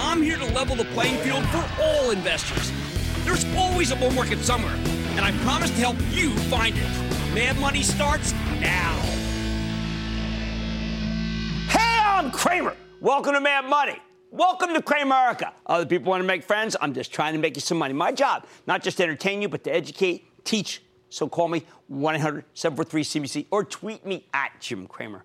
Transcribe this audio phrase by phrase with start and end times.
[0.00, 2.70] I'm here to level the playing field for all investors.
[3.24, 4.76] There's always a bull market somewhere,
[5.16, 7.34] and I promise to help you find it.
[7.34, 8.94] Mad Money starts now.
[11.68, 12.76] Hey, I'm Cramer.
[13.00, 13.98] Welcome to Mad Money.
[14.30, 15.50] Welcome to Cramerica.
[15.66, 16.76] Other people want to make friends.
[16.80, 17.92] I'm just trying to make you some money.
[17.92, 20.80] My job, not just to entertain you, but to educate, teach.
[21.10, 25.24] So call me 1 800 743 CBC or tweet me at Jim Cramer.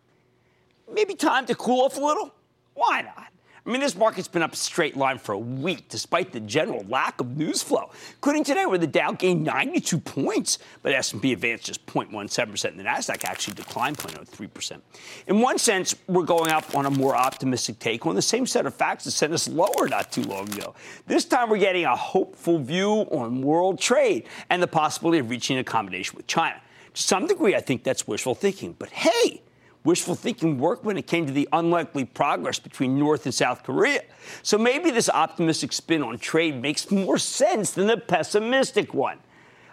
[0.91, 2.33] Maybe time to cool off a little?
[2.73, 3.32] Why not?
[3.65, 6.83] I mean, this market's been up a straight line for a week, despite the general
[6.89, 7.91] lack of news flow.
[8.15, 12.83] Including today, where the Dow gained 92 points, but S&P advanced just 0.17%, and the
[12.83, 14.81] Nasdaq actually declined 0.03%.
[15.27, 18.65] In one sense, we're going up on a more optimistic take on the same set
[18.65, 20.75] of facts that sent us lower not too long ago.
[21.07, 25.55] This time, we're getting a hopeful view on world trade and the possibility of reaching
[25.55, 26.59] an accommodation with China.
[26.95, 29.42] To some degree, I think that's wishful thinking, but hey
[29.83, 34.01] wishful thinking worked when it came to the unlikely progress between North and South Korea.
[34.41, 39.19] So maybe this optimistic spin on trade makes more sense than the pessimistic one.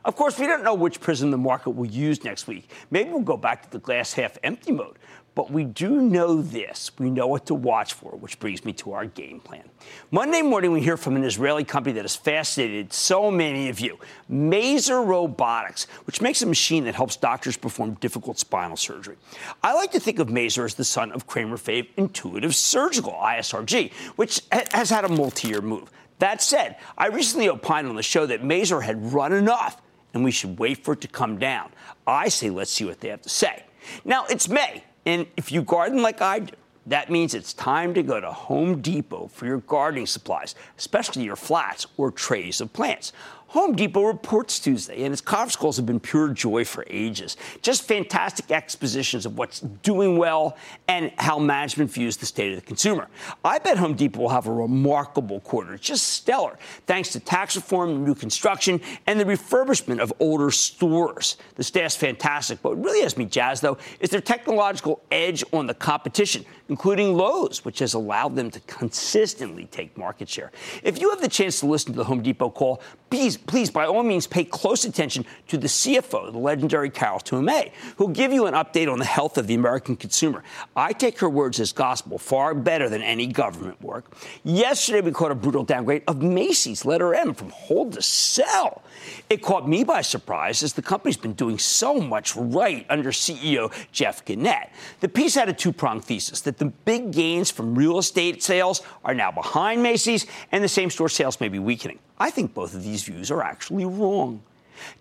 [0.05, 2.71] Of course, we don't know which prism the market will use next week.
[2.91, 4.99] Maybe we'll go back to the glass half empty mode.
[5.35, 6.91] But we do know this.
[6.99, 9.69] We know what to watch for, which brings me to our game plan.
[10.11, 13.99] Monday morning, we hear from an Israeli company that has fascinated so many of you
[14.31, 19.17] Mazor Robotics, which makes a machine that helps doctors perform difficult spinal surgery.
[19.63, 23.93] I like to think of Mazor as the son of Cramer fave Intuitive Surgical, ISRG,
[24.17, 25.91] which has had a multi year move.
[26.19, 29.81] That said, I recently opined on the show that Mazor had run enough
[30.13, 31.71] and we should wait for it to come down.
[32.07, 33.65] I say let's see what they have to say.
[34.05, 34.85] Now, it's May.
[35.07, 36.55] And if you garden like I do,
[36.87, 41.37] that means it's time to go to Home Depot for your gardening supplies, especially your
[41.37, 43.13] flats or trays of plants.
[43.51, 47.37] Home Depot reports Tuesday, and its conference calls have been pure joy for ages.
[47.63, 50.57] Just fantastic expositions of what's doing well
[50.87, 53.09] and how management views the state of the consumer.
[53.45, 58.05] I bet Home Depot will have a remarkable quarter, just stellar, thanks to tax reform,
[58.05, 61.37] new construction, and the refurbishment of older stores.
[61.57, 65.67] The staff's fantastic, but what really has me jazzed, though, is their technological edge on
[65.67, 70.53] the competition, including Lowe's, which has allowed them to consistently take market share.
[70.85, 73.85] If you have the chance to listen to the Home Depot call, please, please, by
[73.87, 78.47] all means, pay close attention to the CFO, the legendary Carol Tomé, who'll give you
[78.47, 80.43] an update on the health of the American consumer.
[80.77, 84.15] I take her words as gospel far better than any government work.
[84.45, 88.83] Yesterday, we caught a brutal downgrade of Macy's, letter M, from hold to sell.
[89.29, 93.73] It caught me by surprise as the company's been doing so much right under CEO
[93.93, 94.73] Jeff Gennette.
[95.01, 98.83] The piece had a two pronged thesis that the big gains from real estate sales
[99.05, 101.99] are now behind Macy's and the same store sales may be weakening.
[102.19, 104.43] I think both of these views are actually wrong.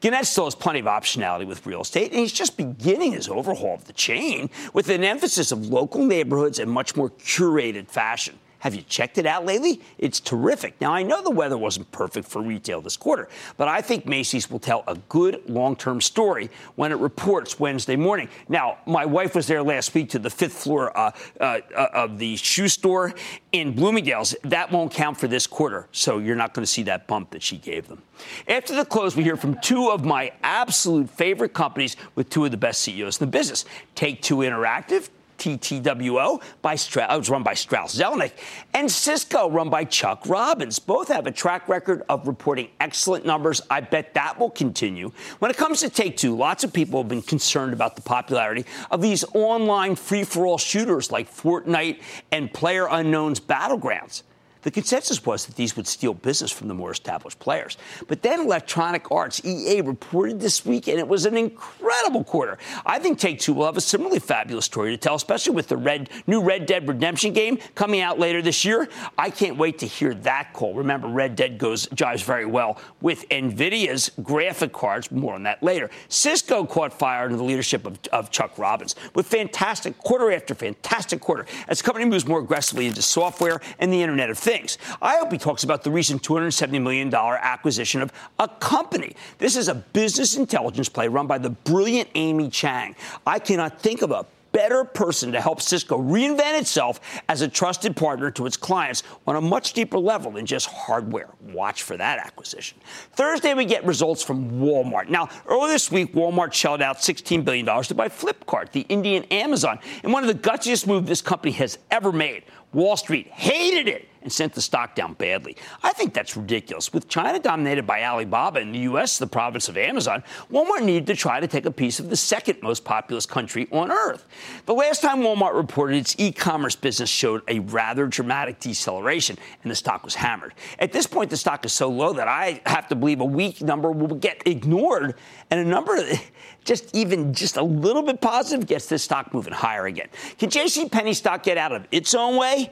[0.01, 3.75] Gennette still has plenty of optionality with real estate, and he's just beginning his overhaul
[3.75, 8.37] of the chain with an emphasis of local neighborhoods and much more curated fashion.
[8.59, 9.81] Have you checked it out lately?
[9.97, 10.79] It's terrific.
[10.81, 14.51] Now, I know the weather wasn't perfect for retail this quarter, but I think Macy's
[14.51, 18.27] will tell a good long term story when it reports Wednesday morning.
[18.49, 22.19] Now, my wife was there last week to the fifth floor uh, uh, uh of
[22.19, 23.13] the shoe store
[23.53, 24.35] in Bloomingdale's.
[24.43, 27.41] That won't count for this quarter, so you're not going to see that bump that
[27.41, 28.01] she gave them.
[28.47, 32.51] After the close, we hear from two of my absolute favorite companies with two of
[32.51, 33.63] the best CEOs in the business
[33.95, 35.09] Take Two Interactive
[35.39, 38.33] TTWO, by Stra- uh, was run by Strauss Zelnick,
[38.73, 40.77] and Cisco, run by Chuck Robbins.
[40.79, 43.61] Both have a track record of reporting excellent numbers.
[43.69, 45.11] I bet that will continue.
[45.39, 48.65] When it comes to Take Two, lots of people have been concerned about the popularity
[48.91, 52.01] of these online free for all shooters like Fortnite
[52.31, 54.23] and Player Unknown's Battlegrounds.
[54.61, 57.77] The consensus was that these would steal business from the more established players.
[58.07, 62.57] But then Electronic Arts, EA, reported this week, and it was an incredible quarter.
[62.85, 65.77] I think Take Two will have a similarly fabulous story to tell, especially with the
[65.77, 68.89] Red, new Red Dead Redemption game coming out later this year.
[69.17, 70.73] I can't wait to hear that call.
[70.73, 75.09] Remember, Red Dead goes jives very well with NVIDIA's graphic cards.
[75.09, 75.89] More on that later.
[76.09, 81.21] Cisco caught fire under the leadership of, of Chuck Robbins with fantastic quarter after fantastic
[81.21, 84.79] quarter as the company moves more aggressively into software and the Internet of Things things.
[84.99, 89.15] I hope he talks about the recent $270 million acquisition of Accompany.
[89.37, 92.95] This is a business intelligence play run by the brilliant Amy Chang.
[93.27, 96.99] I cannot think of a better person to help Cisco reinvent itself
[97.29, 101.29] as a trusted partner to its clients on a much deeper level than just hardware.
[101.53, 102.79] Watch for that acquisition.
[103.13, 105.09] Thursday, we get results from Walmart.
[105.09, 109.77] Now, earlier this week, Walmart shelled out $16 billion to buy Flipkart, the Indian Amazon,
[110.03, 112.43] in one of the gutsiest moves this company has ever made.
[112.73, 115.55] Wall Street hated it and sent the stock down badly.
[115.83, 116.93] I think that's ridiculous.
[116.93, 121.15] With China dominated by Alibaba and the U.S., the province of Amazon, Walmart needed to
[121.15, 124.25] try to take a piece of the second most populous country on earth.
[124.65, 129.71] The last time Walmart reported its e commerce business showed a rather dramatic deceleration, and
[129.71, 130.53] the stock was hammered.
[130.79, 133.61] At this point, the stock is so low that I have to believe a weak
[133.61, 135.15] number will get ignored,
[135.49, 135.97] and a number
[136.65, 140.07] just even just a little bit positive gets this stock moving higher again.
[140.37, 142.71] Can JC Penney stock get out of its own way?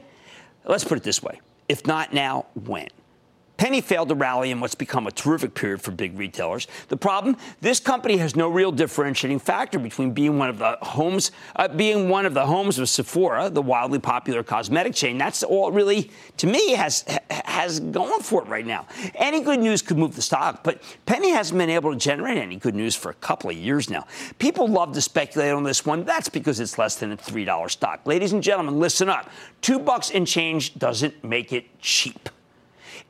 [0.64, 1.40] Let's put it this way.
[1.68, 2.88] If not now, when?
[3.58, 6.66] Penney failed to rally in what's become a terrific period for big retailers.
[6.88, 11.32] The problem: this company has no real differentiating factor between being one of the homes,
[11.56, 15.18] uh, being one of the homes of Sephora, the wildly popular cosmetic chain.
[15.18, 18.86] That's all really, to me, has has going for it right now.
[19.16, 22.56] Any good news could move the stock, but Penney hasn't been able to generate any
[22.56, 24.06] good news for a couple of years now.
[24.38, 26.04] People love to speculate on this one.
[26.04, 28.06] That's because it's less than a three dollar stock.
[28.06, 29.28] Ladies and gentlemen, listen up.
[29.62, 32.28] Two bucks in change doesn't make it cheap.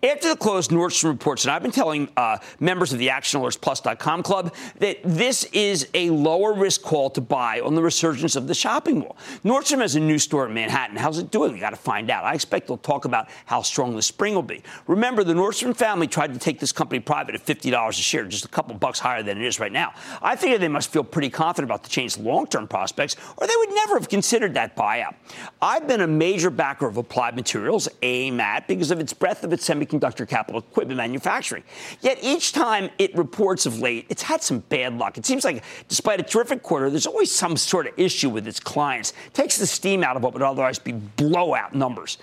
[0.00, 4.54] After the close, Nordstrom reports, and I've been telling uh, members of the ActionAlertsPlus.com club
[4.78, 9.00] that this is a lower risk call to buy on the resurgence of the shopping
[9.00, 9.16] mall.
[9.44, 10.96] Nordstrom has a new store in Manhattan.
[10.96, 11.52] How's it doing?
[11.52, 12.22] We got to find out.
[12.22, 14.62] I expect they'll talk about how strong the spring will be.
[14.86, 18.44] Remember, the Nordstrom family tried to take this company private at $50 a share, just
[18.44, 19.94] a couple bucks higher than it is right now.
[20.22, 23.74] I figure they must feel pretty confident about the chain's long-term prospects, or they would
[23.74, 25.16] never have considered that buyout.
[25.60, 29.68] I've been a major backer of Applied Materials, AMAT, because of its breadth of its
[29.68, 31.62] semiconductor semiconductor capital equipment manufacturing.
[32.00, 35.18] Yet each time it reports of late, it's had some bad luck.
[35.18, 38.60] It seems like despite a terrific quarter, there's always some sort of issue with its
[38.60, 39.12] clients.
[39.26, 42.18] It takes the steam out of what would otherwise be blowout numbers.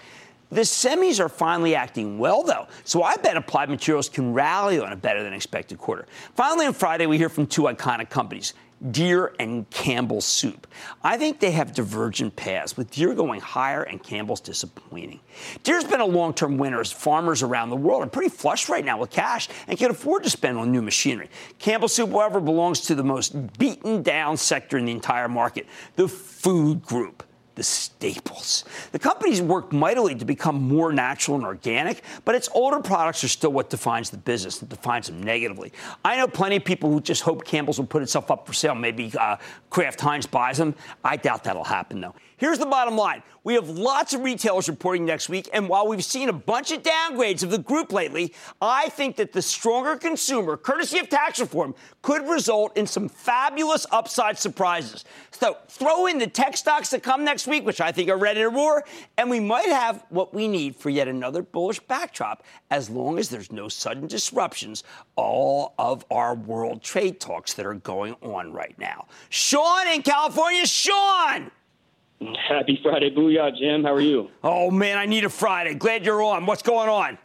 [0.52, 4.94] The semis are finally acting well, though, so I bet Applied Materials can rally on
[4.94, 6.06] a better than expected quarter.
[6.36, 8.54] Finally, on Friday, we hear from two iconic companies.
[8.92, 10.68] Deere and Campbell's soup.
[11.04, 15.20] I think they have divergent paths, with Deere going higher and Campbell's disappointing.
[15.64, 18.84] Deere's been a long term winner as farmers around the world are pretty flush right
[18.84, 21.30] now with cash and can afford to spend on new machinery.
[21.58, 26.08] Campbell's soup, however, belongs to the most beaten down sector in the entire market the
[26.08, 27.24] food group
[27.56, 28.66] the staples.
[28.92, 33.30] The company's worked mightily to become more natural and organic, but its older products are
[33.30, 35.72] still what defines the business and defines them negatively.
[36.04, 38.76] I know plenty of people who just hope Campbell's will put itself up for sale.
[38.76, 39.38] Maybe uh,
[39.70, 40.76] Kraft Heinz buys them.
[41.04, 42.16] I doubt that'll happen, though.
[42.38, 43.24] Here's the bottom line.
[43.46, 46.82] We have lots of retailers reporting next week, and while we've seen a bunch of
[46.82, 51.76] downgrades of the group lately, I think that the stronger consumer, courtesy of tax reform,
[52.02, 55.06] could result in some fabulous upside surprises.
[55.32, 58.42] So throw in the tech stocks that come next week, which I think are ready
[58.42, 58.84] to roar,
[59.18, 63.30] and we might have what we need for yet another bullish backdrop as long as
[63.30, 64.84] there's no sudden disruptions
[65.16, 69.06] all of our world trade talks that are going on right now.
[69.30, 71.52] Sean in California, Sean!
[72.34, 73.84] Happy Friday, Booyah, Jim.
[73.84, 74.30] How are you?
[74.44, 75.76] Oh, man, I need a Friday.
[75.76, 76.46] Glad you're on.
[76.46, 77.18] What's going on?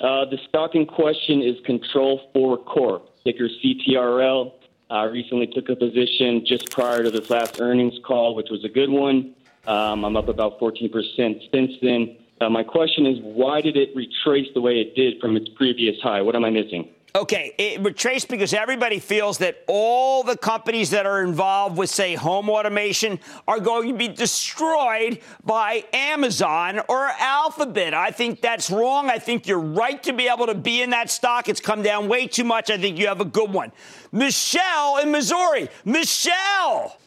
[0.00, 4.52] Uh, the stock in question is Control 4 Corp, ticker CTRL.
[4.90, 8.68] I recently took a position just prior to this last earnings call, which was a
[8.68, 9.34] good one.
[9.66, 12.16] Um, I'm up about 14% since then.
[12.40, 16.00] Uh, my question is, why did it retrace the way it did from its previous
[16.02, 16.20] high?
[16.20, 16.88] What am I missing?
[17.16, 22.16] Okay, it retraced because everybody feels that all the companies that are involved with, say,
[22.16, 27.94] home automation are going to be destroyed by Amazon or Alphabet.
[27.94, 29.10] I think that's wrong.
[29.10, 31.48] I think you're right to be able to be in that stock.
[31.48, 32.68] It's come down way too much.
[32.68, 33.70] I think you have a good one.
[34.10, 35.68] Michelle in Missouri.
[35.84, 36.98] Michelle.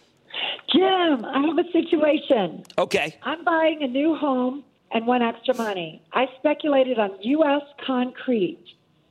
[0.72, 2.64] Jim, I have a situation.
[2.78, 3.18] Okay.
[3.24, 6.02] I'm buying a new home and want extra money.
[6.14, 7.64] I speculated on U.S.
[7.86, 8.64] concrete.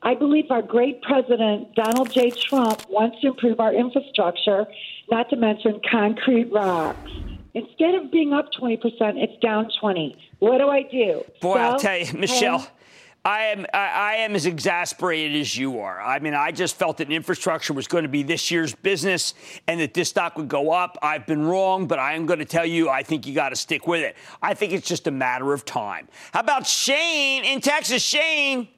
[0.03, 2.31] I believe our great president, Donald J.
[2.31, 4.67] Trump, wants to improve our infrastructure,
[5.11, 7.11] not to mention concrete rocks.
[7.55, 8.79] Instead of being up 20%,
[9.17, 10.17] it's down 20.
[10.41, 11.25] What do I do?
[11.41, 12.59] Boy, Sell, I'll tell you, Michelle.
[12.59, 12.69] home?
[13.27, 16.01] I am I, I am as exasperated as you are.
[16.01, 19.35] I mean, I just felt that infrastructure was going to be this year's business
[19.67, 20.97] and that this stock would go up.
[21.03, 23.57] I've been wrong, but I am going to tell you I think you got to
[23.57, 24.15] stick with it.
[24.41, 26.07] I think it's just a matter of time.
[26.33, 28.01] How about Shane in Texas?
[28.01, 28.69] Shane.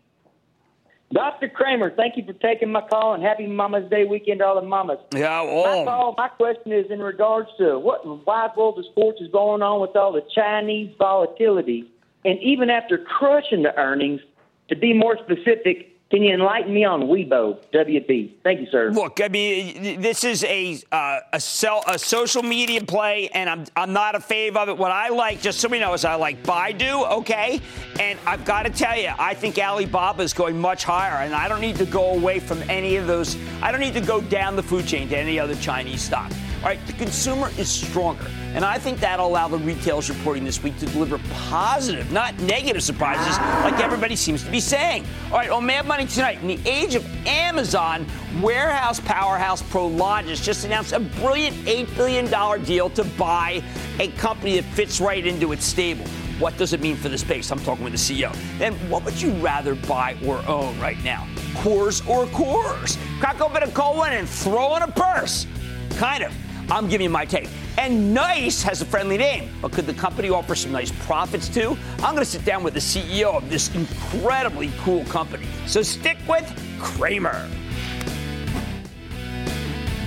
[1.13, 1.49] Dr.
[1.49, 4.67] Cramer, thank you for taking my call and happy Mama's Day weekend to all the
[4.67, 4.99] mamas.
[5.15, 8.79] Yeah, My oh, call, my question is in regards to what in the wide world
[8.79, 11.91] of sports is going on with all the Chinese volatility.
[12.27, 14.21] And even after crushing the earnings,
[14.69, 18.31] to be more specific, can you enlighten me on Weibo, WB?
[18.43, 18.91] Thank you, sir.
[18.91, 21.41] Look, I mean, this is a uh, a,
[21.87, 24.79] a social media play, and I'm I'm not a fave of it.
[24.79, 27.61] What I like, just so we know, is I like Baidu, okay?
[28.01, 31.47] And I've got to tell you, I think Alibaba is going much higher, and I
[31.47, 33.37] don't need to go away from any of those.
[33.61, 36.33] I don't need to go down the food chain to any other Chinese stock.
[36.59, 40.61] All right, the consumer is stronger, and I think that'll allow the retailers reporting this
[40.61, 45.07] week to deliver positive, not negative surprises, like everybody seems to be saying.
[45.31, 48.05] All right, on Mad Money tonight, in the age of Amazon,
[48.43, 53.63] warehouse powerhouse Prologis just announced a brilliant $8 billion deal to buy
[54.01, 56.07] a company that fits right into its stable.
[56.41, 57.53] What does it mean for the space?
[57.53, 58.35] I'm talking with the CEO.
[58.59, 61.29] Then what would you rather buy or own right now?
[61.55, 62.99] Kors or Coors?
[63.21, 65.47] Crack open a cold one and throw in a purse.
[65.99, 66.33] Kind of.
[66.71, 67.49] I'm giving you my take.
[67.79, 71.77] And Nice has a friendly name, but could the company offer some nice profits too?
[71.99, 75.47] I'm going to sit down with the CEO of this incredibly cool company.
[75.67, 76.47] So stick with
[76.81, 77.49] Cramer.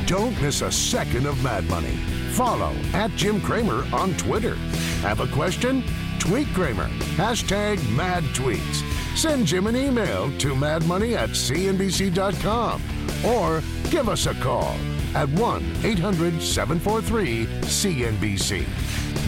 [0.06, 1.96] Don't miss a second of Mad Money.
[2.32, 4.56] Follow at Jim Cramer on Twitter.
[5.01, 5.84] Have a question?
[6.20, 6.88] Tweet Cramer.
[7.15, 8.84] Hashtag mad tweets.
[9.18, 12.82] Send Jim an email to madmoney at cnbc.com
[13.25, 14.75] or give us a call
[15.15, 18.65] at 1 800 743 CNBC.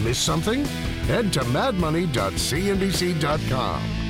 [0.04, 0.64] Miss something?
[1.06, 4.04] Head to madmoney.cnbc.com.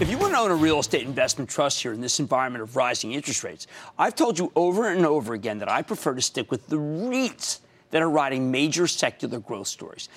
[0.00, 2.76] If you want to own a real estate investment trust here in this environment of
[2.76, 3.66] rising interest rates,
[3.98, 7.58] I've told you over and over again that I prefer to stick with the REITs
[7.90, 10.08] that are riding major secular growth stories.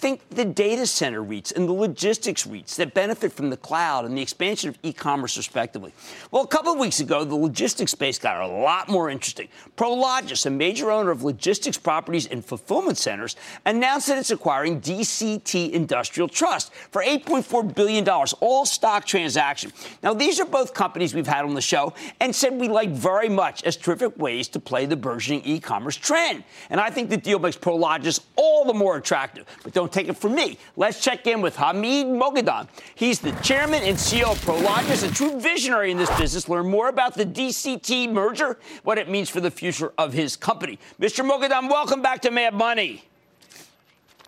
[0.00, 4.16] Think the data center REITs and the logistics REITs that benefit from the cloud and
[4.16, 5.92] the expansion of e commerce, respectively.
[6.30, 9.48] Well, a couple of weeks ago, the logistics space got a lot more interesting.
[9.76, 15.72] Prologis, a major owner of logistics properties and fulfillment centers, announced that it's acquiring DCT
[15.72, 19.70] Industrial Trust for $8.4 billion, all stock transaction.
[20.02, 23.28] Now, these are both companies we've had on the show and said we like very
[23.28, 26.42] much as terrific ways to play the burgeoning e commerce trend.
[26.70, 29.44] And I think the deal makes Prologis all the more attractive.
[29.62, 30.58] But don't take it from me.
[30.76, 32.68] Let's check in with Hamid Moghadam.
[32.94, 36.48] He's the chairman and CEO of Prologis, a true visionary in this business.
[36.48, 40.78] Learn more about the DCT merger, what it means for the future of his company.
[41.00, 41.28] Mr.
[41.28, 43.04] Moghadam, welcome back to Mad Money.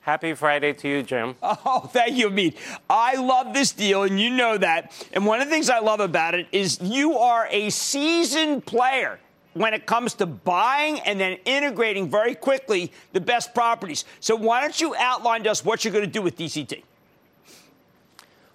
[0.03, 1.37] Happy Friday to you, Jim.
[1.43, 2.57] Oh, thank you, Hamid.
[2.91, 4.93] I love this deal, and you know that.
[5.13, 9.21] And one of the things I love about it is you are a seasoned player
[9.55, 14.05] when it comes to buying and then integrating very quickly the best properties.
[14.21, 16.83] So why don't you outline to us what you're going to do with DCT?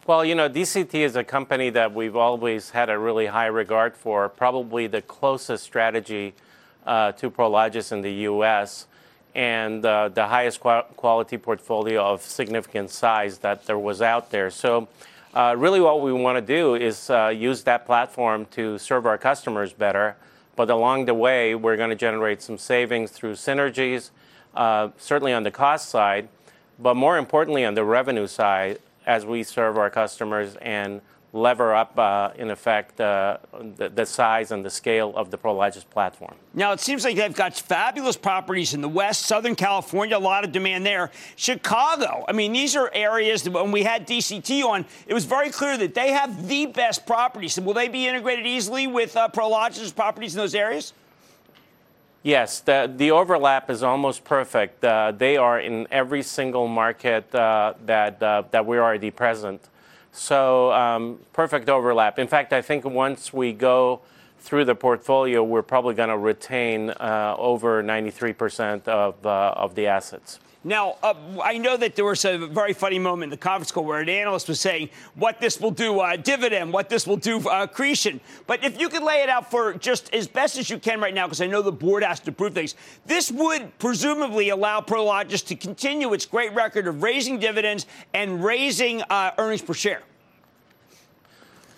[0.07, 3.93] Well, you know, DCT is a company that we've always had a really high regard
[3.93, 6.33] for, probably the closest strategy
[6.85, 8.87] uh, to Prologis in the U.S.
[9.35, 14.49] and uh, the highest qual- quality portfolio of significant size that there was out there.
[14.49, 14.87] So,
[15.33, 19.17] uh, really, what we want to do is uh, use that platform to serve our
[19.17, 20.15] customers better.
[20.57, 24.09] But along the way, we're going to generate some savings through synergies,
[24.55, 26.27] uh, certainly on the cost side,
[26.79, 30.99] but more importantly on the revenue side as we serve our customers and
[31.38, 33.38] lever up, uh, in effect, uh,
[33.77, 36.34] the, the size and the scale of the Prologis platform.
[36.53, 40.44] Now, it seems like they've got fabulous properties in the West, Southern California, a lot
[40.44, 41.12] of demand there.
[41.36, 45.50] Chicago, I mean, these are areas that when we had DCT on, it was very
[45.50, 47.60] clear that they have the best properties.
[47.60, 50.94] Will they be integrated easily with uh, Prologis properties in those areas?
[52.24, 54.84] Yes, the, the overlap is almost perfect.
[54.84, 59.62] Uh, they are in every single market uh, that, uh, that we're already present.
[60.17, 62.17] So, um, perfect overlap.
[62.17, 64.01] In fact, I think once we go
[64.39, 69.88] through the portfolio, we're probably going to retain uh, over 93% of, uh, of the
[69.88, 70.39] assets.
[70.63, 73.86] Now, uh, I know that there was a very funny moment in the conference call
[73.86, 77.39] where an analyst was saying what this will do uh, dividend, what this will do
[77.48, 78.20] uh, accretion.
[78.48, 81.13] But if you could lay it out for just as best as you can right
[81.13, 82.75] now, because I know the board has to prove things,
[83.06, 89.03] this would presumably allow Prologis to continue its great record of raising dividends and raising
[89.03, 90.01] uh, earnings per share.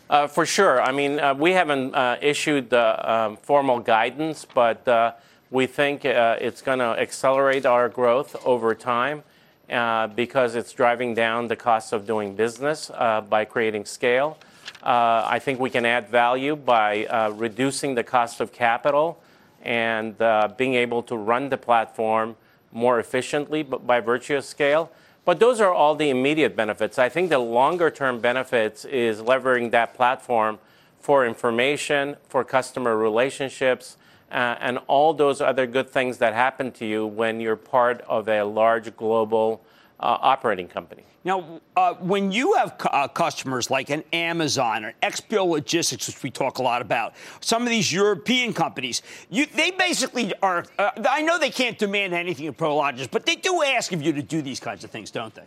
[0.10, 0.82] Uh, for sure.
[0.82, 5.12] I mean, uh, we haven't uh, issued um, formal guidance, but uh,
[5.51, 9.22] we think uh, it's going to accelerate our growth over time
[9.70, 12.89] uh, because it's driving down the cost of doing business
[13.30, 14.39] by creating scale.
[14.82, 19.22] I think we can add value by reducing the cost of capital
[19.62, 20.18] and
[20.58, 22.36] being able to run the platform
[22.72, 24.92] more efficiently by virtue of scale.
[25.29, 26.98] But those are all the immediate benefits.
[26.98, 30.57] I think the longer term benefits is leveraging that platform
[31.00, 33.98] for information, for customer relationships,
[34.31, 38.27] uh, and all those other good things that happen to you when you're part of
[38.27, 39.62] a large global
[40.00, 41.03] uh, operating company.
[41.25, 46.32] Now, uh, when you have uh, customers like an Amazon or XPO Logistics, which we
[46.32, 50.65] talk a lot about, some of these European companies, you, they basically are.
[50.77, 54.13] Uh, I know they can't demand anything of Prologis, but they do ask of you
[54.13, 55.44] to do these kinds of things, don't they?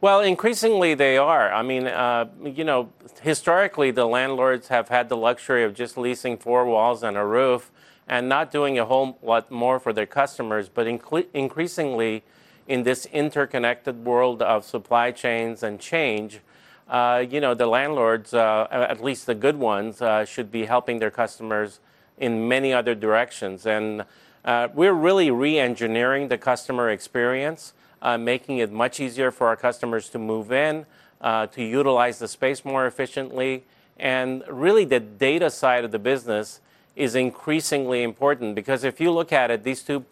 [0.00, 1.52] Well, increasingly they are.
[1.52, 2.90] I mean, uh, you know,
[3.20, 7.70] historically the landlords have had the luxury of just leasing four walls and a roof
[8.08, 12.24] and not doing a whole lot more for their customers, but increasingly
[12.66, 16.40] in this interconnected world of supply chains and change,
[16.88, 20.98] uh, you know, the landlords, uh, at least the good ones, uh, should be helping
[20.98, 21.80] their customers
[22.18, 23.66] in many other directions.
[23.66, 24.04] And
[24.44, 29.56] uh, we're really re engineering the customer experience, uh, making it much easier for our
[29.56, 30.84] customers to move in,
[31.20, 33.64] uh, to utilize the space more efficiently.
[33.98, 36.60] And really, the data side of the business
[36.94, 40.04] is increasingly important because if you look at it, these two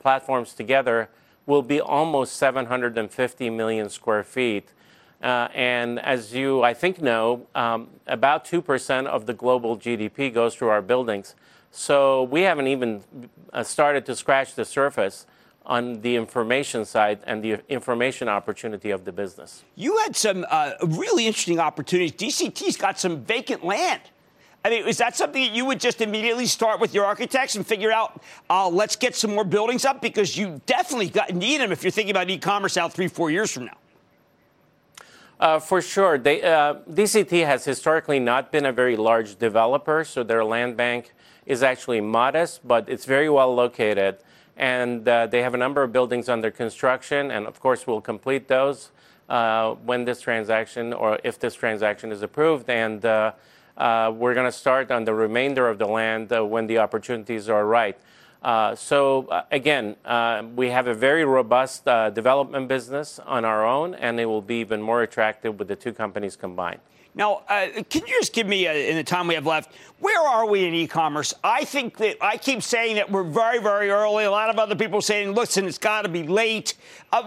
[0.00, 1.08] platforms together
[1.46, 4.72] will be almost 750 million square feet.
[5.22, 10.54] Uh, and as you, I think, know, um, about 2% of the global GDP goes
[10.54, 11.34] through our buildings.
[11.70, 13.02] So we haven't even
[13.52, 15.26] uh, started to scratch the surface
[15.64, 19.64] on the information side and the information opportunity of the business.
[19.74, 22.12] You had some uh, really interesting opportunities.
[22.12, 24.00] DCT's got some vacant land.
[24.66, 27.64] I mean, is that something that you would just immediately start with your architects and
[27.64, 30.02] figure out, uh, let's get some more buildings up?
[30.02, 33.30] Because you definitely got, need them if you're thinking about e commerce out three, four
[33.30, 33.76] years from now.
[35.38, 36.18] Uh, for sure.
[36.18, 41.14] They, uh, DCT has historically not been a very large developer, so their land bank
[41.46, 44.16] is actually modest, but it's very well located.
[44.56, 48.48] And uh, they have a number of buildings under construction, and of course, we'll complete
[48.48, 48.90] those
[49.28, 52.68] uh, when this transaction or if this transaction is approved.
[52.68, 53.30] And uh,
[53.76, 57.66] we're going to start on the remainder of the land uh, when the opportunities are
[57.66, 57.98] right.
[58.42, 63.66] Uh, so uh, again, uh, we have a very robust uh, development business on our
[63.66, 66.78] own, and it will be even more attractive with the two companies combined.
[67.16, 70.66] Now, can you just give me, in the time we have left, where are we
[70.66, 71.32] in e-commerce?
[71.42, 74.24] I think that I keep saying that we're very, very early.
[74.24, 76.74] A lot of other people saying, "Listen, it's got to be late."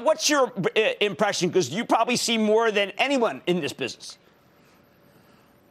[0.03, 0.53] what's your
[1.01, 1.49] impression?
[1.49, 4.19] Because you probably see more than anyone in this business.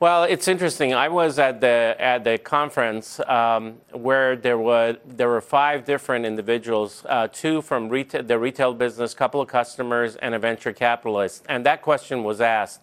[0.00, 0.94] Well, it's interesting.
[0.94, 6.24] I was at the at the conference um, where there were there were five different
[6.24, 11.44] individuals, uh, two from retail, the retail business, couple of customers, and a venture capitalist.
[11.48, 12.82] And that question was asked,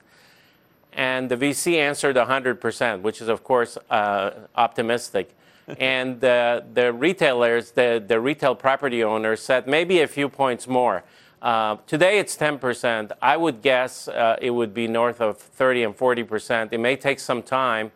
[0.91, 5.33] and the VC answered 100%, which is of course uh, optimistic.
[5.79, 11.05] and uh, the retailers, the the retail property owners said maybe a few points more.
[11.45, 13.11] Uh, today it's 10%.
[13.21, 16.69] I would guess uh, it would be north of 30 and 40%.
[16.73, 17.91] It may take some time.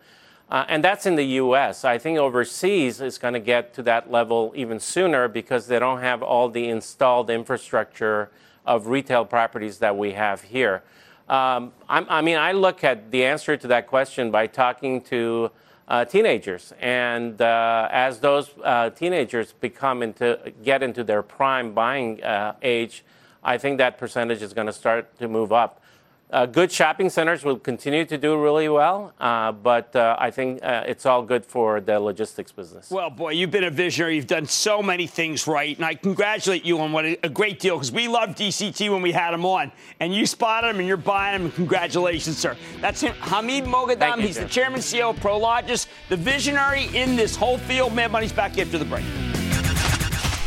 [0.52, 1.84] Uh, and that's in the US.
[1.84, 6.00] I think overseas it's going to get to that level even sooner because they don't
[6.00, 8.30] have all the installed infrastructure
[8.68, 10.84] of retail properties that we have here.
[11.28, 15.50] Um, I mean, I look at the answer to that question by talking to
[15.88, 22.24] uh, teenagers, and uh, as those uh, teenagers become into get into their prime buying
[22.24, 23.04] uh, age,
[23.44, 25.82] I think that percentage is going to start to move up.
[26.32, 30.60] Uh, good shopping centers will continue to do really well, uh, but uh, I think
[30.62, 32.92] uh, it's all good for the logistics business.
[32.92, 34.16] Well, boy, you've been a visionary.
[34.16, 37.58] You've done so many things right, and I congratulate you on what a, a great
[37.58, 40.88] deal because we loved DCT when we had him on, and you spotted him and
[40.88, 41.52] you're buying him.
[41.52, 42.56] Congratulations, sir.
[42.80, 44.18] That's him, Hamid Moghadam.
[44.18, 44.44] You, He's Jim.
[44.44, 47.96] the chairman, CEO of Prologis, the visionary in this whole field.
[47.96, 49.06] Man, Money's back after the break.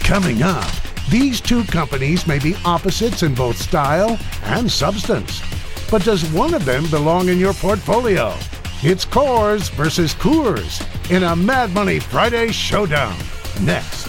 [0.04, 0.91] Coming up.
[1.10, 5.42] These two companies may be opposites in both style and substance,
[5.90, 8.34] but does one of them belong in your portfolio?
[8.82, 13.16] It's Kors versus Coors in a Mad Money Friday showdown.
[13.60, 14.08] Next.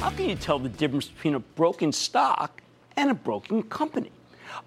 [0.00, 2.60] How can you tell the difference between a broken stock
[2.96, 4.10] and a broken company?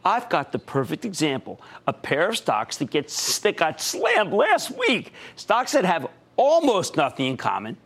[0.06, 4.72] I've got the perfect example a pair of stocks that, gets, that got slammed last
[4.78, 5.14] week.
[5.36, 7.78] Stocks that have almost nothing in common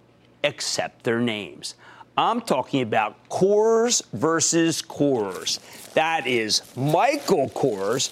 [0.43, 1.75] except their names.
[2.17, 5.59] I'm talking about Kors versus Coors.
[5.93, 8.11] That is Michael Kors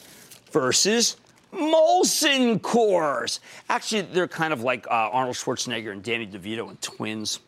[0.51, 1.17] versus
[1.51, 3.39] Molson Coors.
[3.69, 7.39] Actually, they're kind of like uh, Arnold Schwarzenegger and Danny DeVito and twins.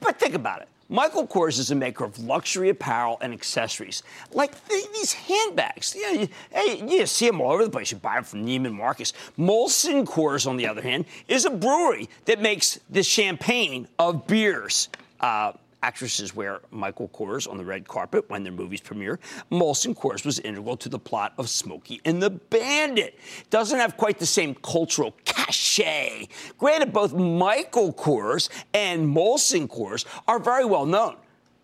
[0.00, 0.68] But think about it.
[0.88, 5.94] Michael Kors is a maker of luxury apparel and accessories, like these handbags.
[5.94, 7.90] Know, you, hey, you see them all over the place.
[7.90, 9.12] You buy them from Neiman Marcus.
[9.38, 14.88] Molson Coors, on the other hand, is a brewery that makes the champagne of beers.
[15.20, 15.52] Uh,
[15.84, 19.20] Actresses wear Michael Kors on the red carpet when their movies premiere.
[19.52, 23.18] Molson Coors was integral to the plot of Smokey and the Bandit.
[23.50, 26.28] Doesn't have quite the same cultural cachet.
[26.56, 31.16] Granted, both Michael Kors and Molson Coors are very well known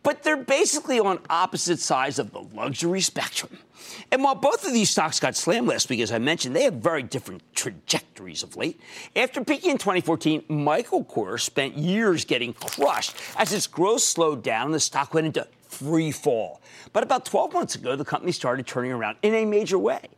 [0.03, 3.59] but they're basically on opposite sides of the luxury spectrum.
[4.13, 6.75] And while both of these stocks got slammed last week, as I mentioned, they have
[6.75, 8.81] very different trajectories of late.
[9.17, 14.67] After peaking in 2014, Michael Kors spent years getting crushed as its growth slowed down
[14.67, 16.61] and the stock went into free fall.
[16.93, 20.09] But about 12 months ago, the company started turning around in a major way.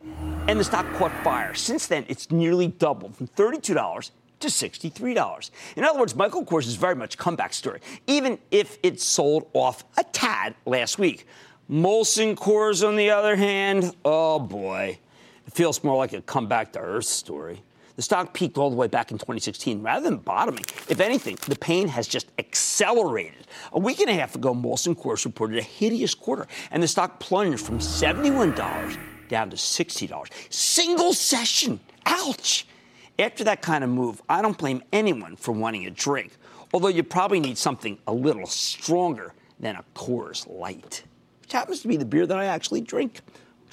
[0.47, 1.53] And the stock caught fire.
[1.53, 4.11] Since then, it's nearly doubled from $32
[4.43, 5.49] to $63.
[5.75, 9.49] In other words, Michael Kors is very much a comeback story, even if it sold
[9.53, 11.25] off a tad last week.
[11.69, 14.99] Molson Coors, on the other hand, oh boy,
[15.47, 17.63] it feels more like a comeback to earth story.
[17.95, 20.65] The stock peaked all the way back in 2016 rather than bottoming.
[20.89, 23.47] If anything, the pain has just accelerated.
[23.71, 27.19] A week and a half ago, Molson Coors reported a hideous quarter, and the stock
[27.19, 28.97] plunged from $71
[29.29, 30.27] down to $60.
[30.49, 31.79] Single session.
[32.05, 32.65] Ouch.
[33.19, 36.35] After that kind of move, I don't blame anyone for wanting a drink,
[36.73, 41.03] although you probably need something a little stronger than a Coors Light,
[41.41, 43.21] which happens to be the beer that I actually drink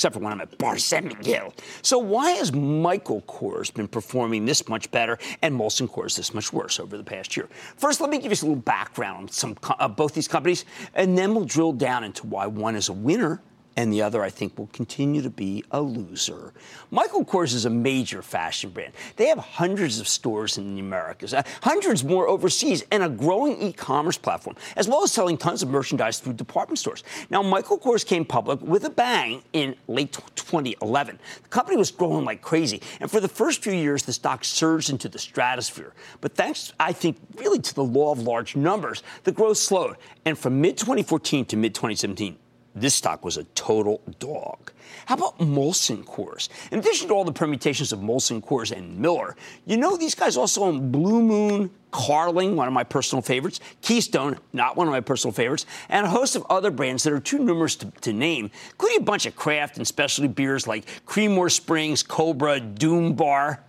[0.00, 1.52] except for when I'm at Bar San Miguel.
[1.82, 6.54] So why has Michael Kors been performing this much better and Molson Coors this much
[6.54, 7.50] worse over the past year?
[7.76, 11.18] First, let me give you a little background on some uh, both these companies, and
[11.18, 13.42] then we'll drill down into why one is a winner
[13.76, 16.52] and the other, I think, will continue to be a loser.
[16.90, 18.92] Michael Kors is a major fashion brand.
[19.16, 23.60] They have hundreds of stores in the Americas, uh, hundreds more overseas, and a growing
[23.62, 27.04] e commerce platform, as well as selling tons of merchandise through department stores.
[27.30, 31.18] Now, Michael Kors came public with a bang in late 2011.
[31.42, 34.90] The company was growing like crazy, and for the first few years, the stock surged
[34.90, 35.92] into the stratosphere.
[36.20, 39.96] But thanks, I think, really to the law of large numbers, the growth slowed.
[40.24, 42.36] And from mid 2014 to mid 2017,
[42.74, 44.72] this stock was a total dog.
[45.06, 46.48] How about Molson Coors?
[46.70, 50.36] In addition to all the permutations of Molson Coors and Miller, you know these guys
[50.36, 55.00] also own Blue Moon, Carling, one of my personal favorites, Keystone, not one of my
[55.00, 58.50] personal favorites, and a host of other brands that are too numerous to, to name,
[58.70, 63.60] including a bunch of craft and specialty beers like Creemore Springs, Cobra, Doom Bar.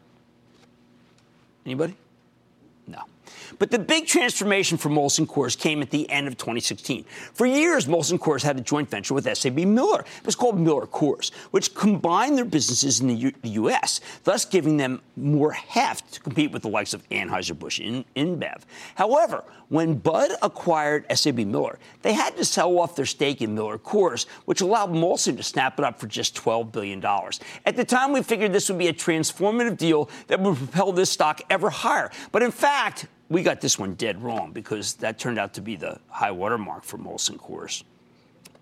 [1.66, 1.96] Anybody?
[3.62, 7.04] But the big transformation for Molson Coors came at the end of 2016.
[7.34, 10.00] For years, Molson Coors had a joint venture with SAB Miller.
[10.00, 14.46] It was called Miller Coors, which combined their businesses in the, U- the U.S., thus
[14.46, 18.64] giving them more heft to compete with the likes of Anheuser-Busch in InBev.
[18.96, 23.78] However, when Bud acquired SAB Miller, they had to sell off their stake in Miller
[23.78, 27.06] Coors, which allowed Molson to snap it up for just $12 billion.
[27.68, 31.12] At the time, we figured this would be a transformative deal that would propel this
[31.12, 32.10] stock ever higher.
[32.32, 35.78] But in fact, we got this one dead wrong because that turned out to be
[35.78, 37.84] the high water mark for Molson Coors.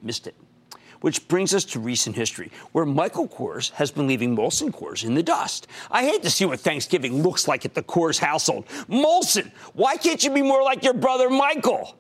[0.03, 0.35] Missed it.
[1.01, 5.15] Which brings us to recent history, where Michael Kors has been leaving Molson Coors in
[5.15, 5.65] the dust.
[5.89, 8.67] I hate to see what Thanksgiving looks like at the Coors household.
[8.87, 11.97] Molson, why can't you be more like your brother Michael?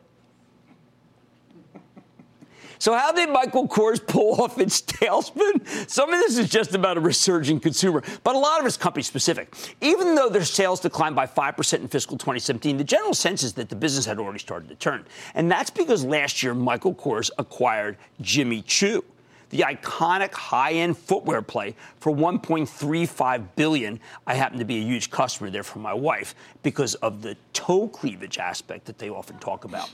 [2.79, 5.89] So, how did Michael Kors pull off its tailspin?
[5.89, 9.03] Some of this is just about a resurging consumer, but a lot of it's company
[9.03, 9.53] specific.
[9.81, 13.67] Even though their sales declined by 5% in fiscal 2017, the general sense is that
[13.67, 15.05] the business had already started to turn.
[15.35, 19.03] And that's because last year, Michael Kors acquired Jimmy Choo
[19.49, 23.99] the iconic high-end footwear play for 1.35 billion.
[24.27, 27.87] I happen to be a huge customer there for my wife because of the toe
[27.87, 29.89] cleavage aspect that they often talk about.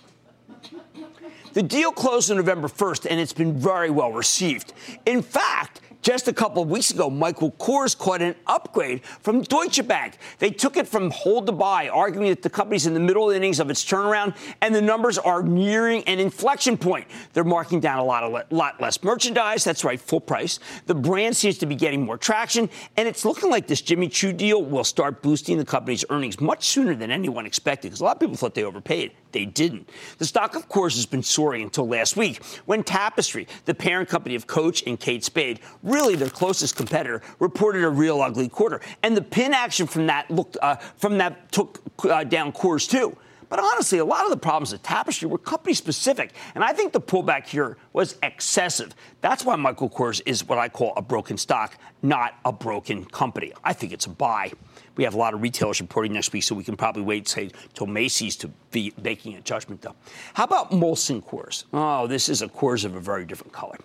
[1.55, 4.73] The deal closed on November 1st, and it's been very well received.
[5.05, 9.87] In fact, just a couple of weeks ago, Michael Kors caught an upgrade from Deutsche
[9.87, 10.17] Bank.
[10.39, 13.61] They took it from hold to buy, arguing that the company's in the middle innings
[13.61, 17.07] of its turnaround, and the numbers are nearing an inflection point.
[17.31, 19.63] They're marking down a lot, of, lot less merchandise.
[19.63, 20.59] That's right, full price.
[20.87, 24.33] The brand seems to be getting more traction, and it's looking like this Jimmy Choo
[24.33, 28.17] deal will start boosting the company's earnings much sooner than anyone expected, because a lot
[28.17, 29.13] of people thought they overpaid.
[29.35, 29.89] They didn't.
[30.17, 34.33] The stock, of course, has been soaring until last week when Tapestry, the parent company
[34.35, 38.79] of Coach and Kate Spade, really their closest competitor, reported a real ugly quarter.
[39.03, 43.17] And the pin action from that looked uh, from that took uh, down Kors too.
[43.49, 46.31] But honestly, a lot of the problems at Tapestry were company specific.
[46.55, 48.95] And I think the pullback here was excessive.
[49.19, 53.51] That's why Michael Kors is what I call a broken stock, not a broken company.
[53.65, 54.53] I think it's a buy.
[54.95, 57.51] We have a lot of retailers reporting next week, so we can probably wait, say,
[57.73, 59.95] till Macy's to be making a judgment, though.
[60.33, 61.65] How about Molson Coors?
[61.73, 63.77] Oh, this is a Coors of a very different color.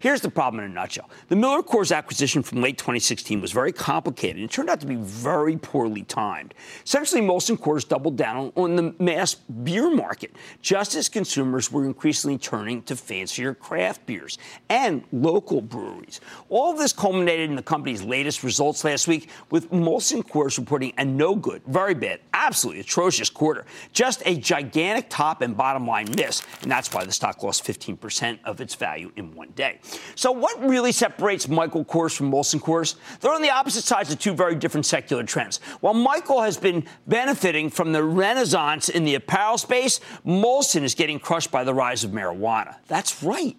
[0.00, 1.10] Here's the problem in a nutshell.
[1.28, 4.96] The Miller Coors acquisition from late 2016 was very complicated and turned out to be
[4.96, 6.54] very poorly timed.
[6.86, 12.38] Essentially, Molson Coors doubled down on the mass beer market, just as consumers were increasingly
[12.38, 14.38] turning to fancier craft beers
[14.70, 16.22] and local breweries.
[16.48, 20.94] All of this culminated in the company's latest results last week, with Molson Coors reporting
[20.96, 23.66] a no good, very bad, absolutely atrocious quarter.
[23.92, 28.38] Just a gigantic top and bottom line miss, and that's why the stock lost 15%
[28.46, 29.78] of its value in one day.
[30.14, 32.96] So, what really separates Michael Kors from Molson Coors?
[33.20, 35.58] They're on the opposite sides of two very different secular trends.
[35.80, 41.18] While Michael has been benefiting from the renaissance in the apparel space, Molson is getting
[41.18, 42.76] crushed by the rise of marijuana.
[42.88, 43.56] That's right.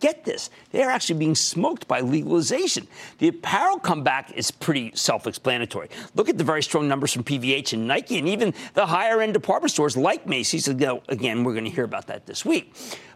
[0.00, 2.88] Get this, they're actually being smoked by legalization.
[3.18, 5.90] The apparel comeback is pretty self explanatory.
[6.14, 9.34] Look at the very strong numbers from PVH and Nike, and even the higher end
[9.34, 10.68] department stores like Macy's.
[10.68, 12.74] Again, we're going to hear about that this week.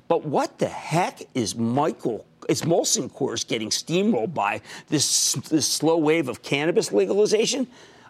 [0.09, 5.99] But what the heck is Michael is Molson Coors getting steamrolled by this, this slow
[5.99, 7.67] wave of cannabis legalization?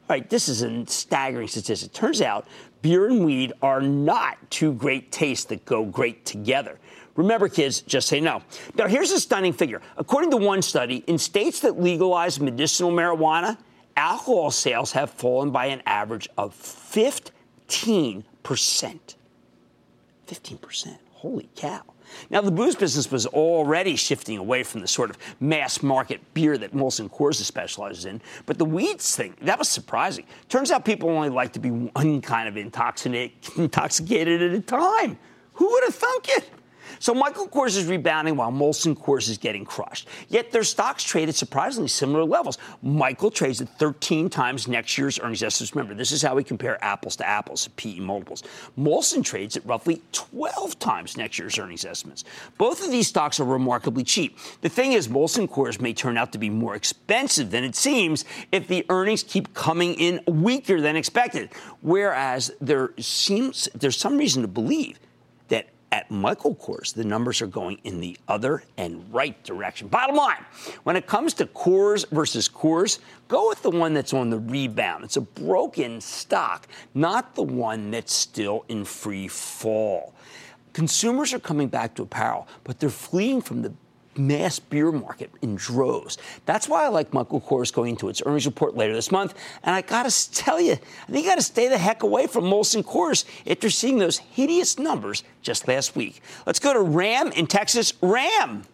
[0.09, 1.93] All right, this is a staggering statistic.
[1.93, 2.47] Turns out
[2.83, 6.79] beer and weed are not two great tastes that go great together.
[7.17, 8.43] Remember, kids, just say no.
[8.75, 9.81] Now, here's a stunning figure.
[9.97, 13.57] According to one study, in states that legalize medicinal marijuana,
[13.97, 17.33] alcohol sales have fallen by an average of 15%.
[20.27, 20.99] 15%.
[21.13, 21.83] Holy cow.
[22.31, 26.59] Now, the booze business was already shifting away from the sort of mass market beer
[26.59, 30.27] that Molson Coors specializes in, but the weeds thing, that was surprising.
[30.49, 35.19] Turns out people only like to be one kind of intoxicated at a time.
[35.55, 36.51] Who would have thunk it?
[36.99, 40.09] So Michael Kors is rebounding while Molson Coors is getting crushed.
[40.29, 42.59] Yet their stocks trade at surprisingly similar levels.
[42.83, 45.75] Michael trades at 13 times next year's earnings estimates.
[45.75, 48.43] Remember, this is how we compare apples to apples, PE multiples.
[48.79, 52.25] Molson trades at roughly 12 times next year's earnings estimates.
[52.59, 54.39] Both of these stocks are remarkably cheap.
[54.61, 58.25] The thing is, Molson Coors may turn out to be more expensive than it seems
[58.53, 61.51] if the earnings keep coming in weaker than expected.
[61.81, 64.99] Whereas there seems there's some reason to believe
[65.95, 69.87] at Michael Kors, the numbers are going in the other and right direction.
[69.87, 70.45] Bottom line,
[70.83, 75.05] when it comes to Kors versus Coors, go with the one that's on the rebound.
[75.05, 80.17] It's a broken stock, not the one that's still in free fall.
[80.73, 83.73] Consumers are coming back to apparel, but they're fleeing from the
[84.19, 86.19] mass beer market in droves.
[86.47, 89.35] That's why I like Michael Kors going into its earnings report later this month.
[89.63, 92.27] And I got to tell you, I think you got to stay the heck away
[92.27, 96.21] from Molson Coors after seeing those hideous numbers just last week.
[96.47, 97.93] Let's go to Ram in Texas.
[98.01, 98.65] Ram.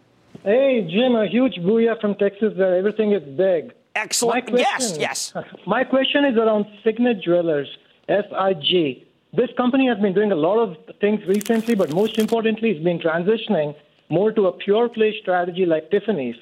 [0.43, 3.73] Hey, Jim, a huge booyah from Texas where everything is big.
[3.95, 4.47] Excellent.
[4.47, 5.33] Question, yes, yes.
[5.67, 7.67] My question is around Signet Jewelers,
[8.07, 9.05] SIG.
[9.33, 12.99] This company has been doing a lot of things recently, but most importantly, it's been
[12.99, 13.75] transitioning
[14.11, 16.35] more to a pure play strategy like Tiffany's.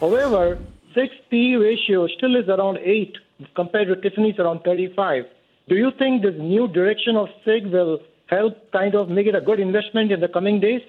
[0.00, 0.58] However,
[0.94, 3.16] 6 P ratio still is around 8
[3.54, 5.24] compared to Tiffany's around 35.
[5.68, 9.40] Do you think this new direction of SIG will help kind of make it a
[9.40, 10.82] good investment in the coming days?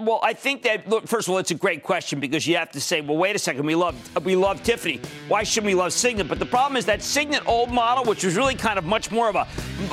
[0.00, 2.70] Well, I think that look, first of all, it's a great question because you have
[2.70, 5.00] to say, well, wait a second, we love we love Tiffany.
[5.26, 6.28] Why shouldn't we love Signet?
[6.28, 9.28] But the problem is that Signet old model, which was really kind of much more
[9.28, 9.48] of a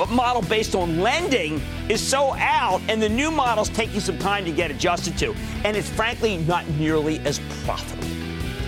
[0.06, 4.52] model based on lending, is so out, and the new model's taking some time to
[4.52, 8.15] get adjusted to, and it's frankly not nearly as profitable.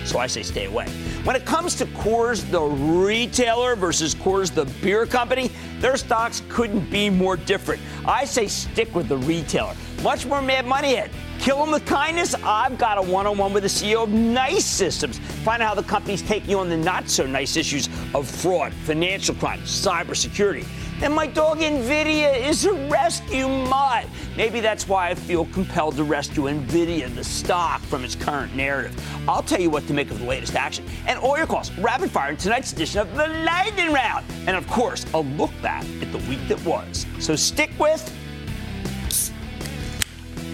[0.09, 0.87] So I say stay away.
[1.23, 6.89] When it comes to Kors, the retailer, versus Coors, the beer company, their stocks couldn't
[6.89, 7.79] be more different.
[8.07, 9.75] I say stick with the retailer.
[10.01, 11.11] Much more mad money at.
[11.37, 12.33] Kill them with kindness?
[12.43, 15.19] I've got a one on one with the CEO of Nice Systems.
[15.19, 18.73] Find out how the company's taking you on the not so nice issues of fraud,
[18.73, 20.65] financial crime, cybersecurity.
[21.01, 24.05] And my dog NVIDIA is a rescue mutt.
[24.35, 29.01] Maybe that's why I feel compelled to rescue NVIDIA, the stock, from its current narrative.
[29.27, 32.11] I'll tell you what to make of the latest action and all your calls rapid
[32.11, 34.25] fire in tonight's edition of the Lightning Round.
[34.45, 37.05] And of course, a look back at the week that was.
[37.19, 38.03] So stick with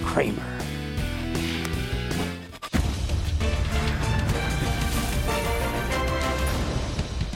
[0.04, 0.44] Cramer.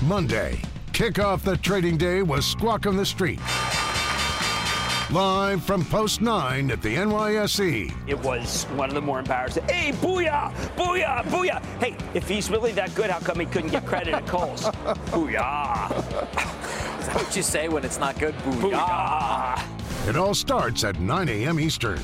[0.03, 0.61] Monday,
[0.99, 3.39] kick off the trading day was Squawk on the Street.
[5.09, 7.93] live from Post 9 at the NYSE.
[8.05, 9.63] It was one of the more embarrassing.
[9.69, 10.51] Hey, booyah!
[10.75, 11.23] Booyah!
[11.23, 11.63] Booyah!
[11.79, 14.63] Hey, if he's really that good, how come he couldn't get credit at Kohl's?
[15.13, 15.89] booyah!
[16.99, 18.35] Is that what you say when it's not good?
[18.39, 19.55] Booyah!
[19.55, 20.09] booyah.
[20.09, 21.61] It all starts at 9 a.m.
[21.61, 22.01] Eastern.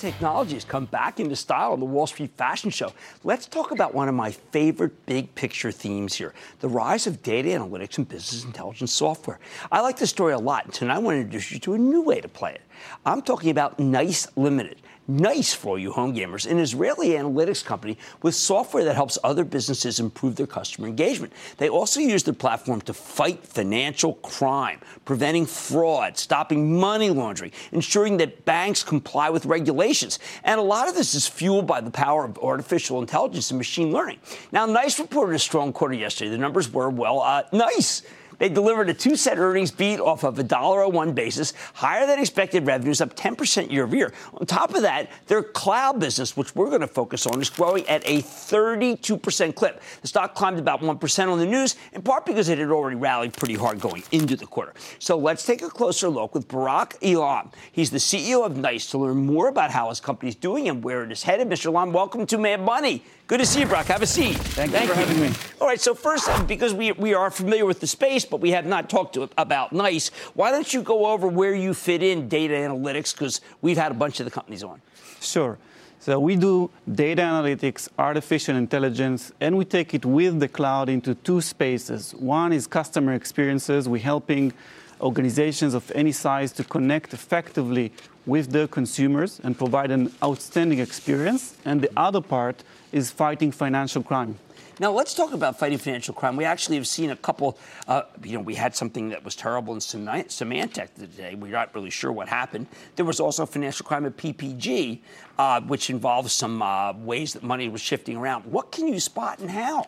[0.00, 3.94] Technology has come back into style on the Wall Street Fashion Show, let's talk about
[3.94, 8.44] one of my favorite big picture themes here the rise of data analytics and business
[8.44, 9.38] intelligence software.
[9.70, 11.78] I like this story a lot, and tonight I want to introduce you to a
[11.78, 12.62] new way to play it.
[13.04, 14.78] I'm talking about Nice Limited.
[15.10, 19.98] Nice for you home gamers, an Israeli analytics company with software that helps other businesses
[19.98, 21.32] improve their customer engagement.
[21.56, 28.18] They also use their platform to fight financial crime, preventing fraud, stopping money laundering, ensuring
[28.18, 30.20] that banks comply with regulations.
[30.44, 33.90] And a lot of this is fueled by the power of artificial intelligence and machine
[33.90, 34.20] learning.
[34.52, 36.30] Now, Nice reported a strong quarter yesterday.
[36.30, 38.02] The numbers were, well, uh, nice.
[38.40, 42.66] They delivered a two cent earnings beat off of a $1.01 basis, higher than expected
[42.66, 44.14] revenues, up 10% year over year.
[44.32, 47.86] On top of that, their cloud business, which we're going to focus on, is growing
[47.86, 49.82] at a 32% clip.
[50.00, 53.34] The stock climbed about 1% on the news, in part because it had already rallied
[53.34, 54.72] pretty hard going into the quarter.
[54.98, 57.52] So let's take a closer look with Barak Eilam.
[57.70, 60.82] He's the CEO of NICE to learn more about how his company is doing and
[60.82, 61.46] where it is headed.
[61.50, 61.66] Mr.
[61.66, 63.04] Elam, welcome to Mad Money.
[63.30, 63.86] Good to see you, Brock.
[63.86, 64.34] Have a seat.
[64.38, 65.06] Thank, Thank you for you.
[65.06, 65.36] having me.
[65.60, 68.66] All right, so first, because we, we are familiar with the space, but we have
[68.66, 72.54] not talked to, about NICE, why don't you go over where you fit in data
[72.54, 73.12] analytics?
[73.12, 74.82] Because we've had a bunch of the companies on.
[75.20, 75.58] Sure.
[76.00, 81.14] So we do data analytics, artificial intelligence, and we take it with the cloud into
[81.14, 82.12] two spaces.
[82.16, 83.88] One is customer experiences.
[83.88, 84.52] We're helping
[85.00, 87.92] organizations of any size to connect effectively
[88.26, 91.54] with their consumers and provide an outstanding experience.
[91.64, 94.36] And the other part is fighting financial crime.
[94.80, 96.36] Now let's talk about fighting financial crime.
[96.36, 97.58] We actually have seen a couple.
[97.86, 101.34] Uh, you know, we had something that was terrible in Symantec today.
[101.34, 102.66] We're not really sure what happened.
[102.96, 105.00] There was also financial crime at PPG,
[105.38, 108.46] uh, which involves some uh, ways that money was shifting around.
[108.46, 109.86] What can you spot and how?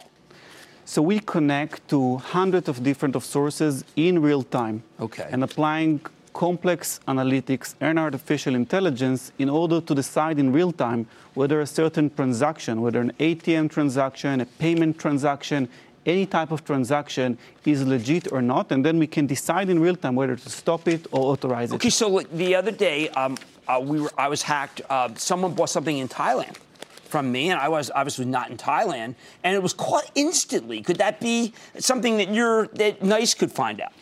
[0.85, 4.83] So we connect to hundreds of different of sources in real time.
[5.01, 5.27] Okay.
[5.31, 6.01] And applying
[6.33, 12.11] complex analytics and artificial intelligence in order to decide in real time whether a certain
[12.11, 15.69] transaction, whether an ATM transaction, a payment transaction,
[16.05, 19.95] any type of transaction is legit or not, and then we can decide in real
[19.95, 21.77] time whether to stop it or authorize it.
[21.77, 23.37] Okay, so the other day, um,
[23.69, 24.81] uh, we were, I was hacked.
[24.91, 26.57] Uh, someone bought something in Thailand
[27.05, 29.15] from me, and I was obviously not in Thailand,
[29.45, 30.83] and it was caught instantly.
[30.83, 33.93] Could that be something that you're that Nice could find out?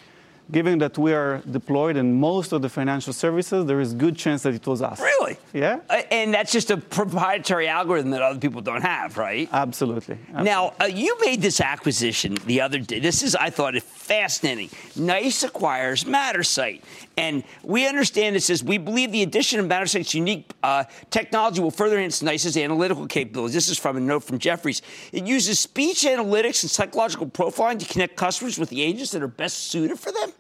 [0.51, 4.43] Given that we are deployed in most of the financial services, there is good chance
[4.43, 5.01] that it was us.
[5.01, 5.37] Really?
[5.53, 5.81] Yeah.
[5.89, 9.49] Uh, and that's just a proprietary algorithm that other people don't have, right?
[9.53, 10.19] Absolutely.
[10.19, 10.45] Absolutely.
[10.45, 13.01] Now, uh, you made this acquisition the other day.
[13.01, 14.71] This is, I thought, fascinating.
[14.97, 16.83] Nice acquires Mattersight.
[17.17, 21.71] And we understand this as we believe the addition of Mattersight's unique uh, technology will
[21.71, 23.55] further enhance Nice's analytical capabilities.
[23.55, 24.83] This is from a note from Jefferies.
[25.13, 29.29] It uses speech analytics and psychological profiling to connect customers with the agents that are
[29.29, 30.33] best suited for them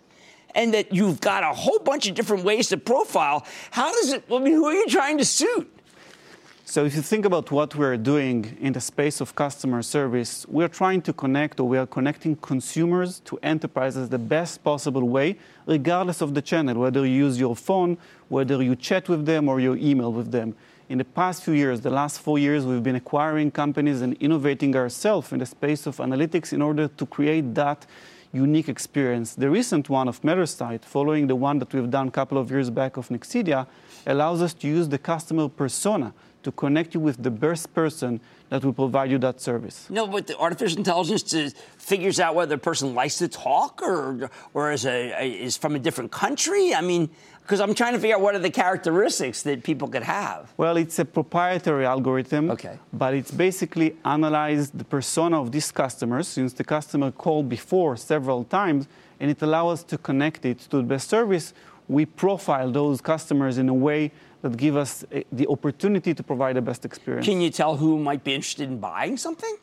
[0.54, 3.46] and that you've got a whole bunch of different ways to profile.
[3.70, 5.70] How does it, I mean, who are you trying to suit?
[6.70, 10.68] So, if you think about what we're doing in the space of customer service, we're
[10.68, 15.36] trying to connect or we are connecting consumers to enterprises the best possible way,
[15.66, 19.58] regardless of the channel, whether you use your phone, whether you chat with them, or
[19.58, 20.54] you email with them.
[20.88, 24.76] In the past few years, the last four years, we've been acquiring companies and innovating
[24.76, 27.84] ourselves in the space of analytics in order to create that
[28.32, 29.34] unique experience.
[29.34, 32.70] The recent one of Mattersight, following the one that we've done a couple of years
[32.70, 33.66] back of Nexidia,
[34.06, 38.64] allows us to use the customer persona to connect you with the best person that
[38.64, 39.86] will provide you that service.
[39.90, 44.72] No, but the artificial intelligence figures out whether a person likes to talk or, or
[44.72, 46.74] is, a, is from a different country.
[46.74, 47.10] I mean,
[47.42, 50.52] because I'm trying to figure out what are the characteristics that people could have.
[50.56, 52.50] Well, it's a proprietary algorithm.
[52.50, 52.78] Okay.
[52.92, 58.44] But it's basically analyzed the persona of these customers since the customer called before several
[58.44, 58.86] times,
[59.18, 61.52] and it allows us to connect it to the best service.
[61.88, 64.12] We profile those customers in a way
[64.42, 67.26] that give us eh, the opportunity to provide the best experience.
[67.26, 69.56] Can you tell who might be interested in buying something?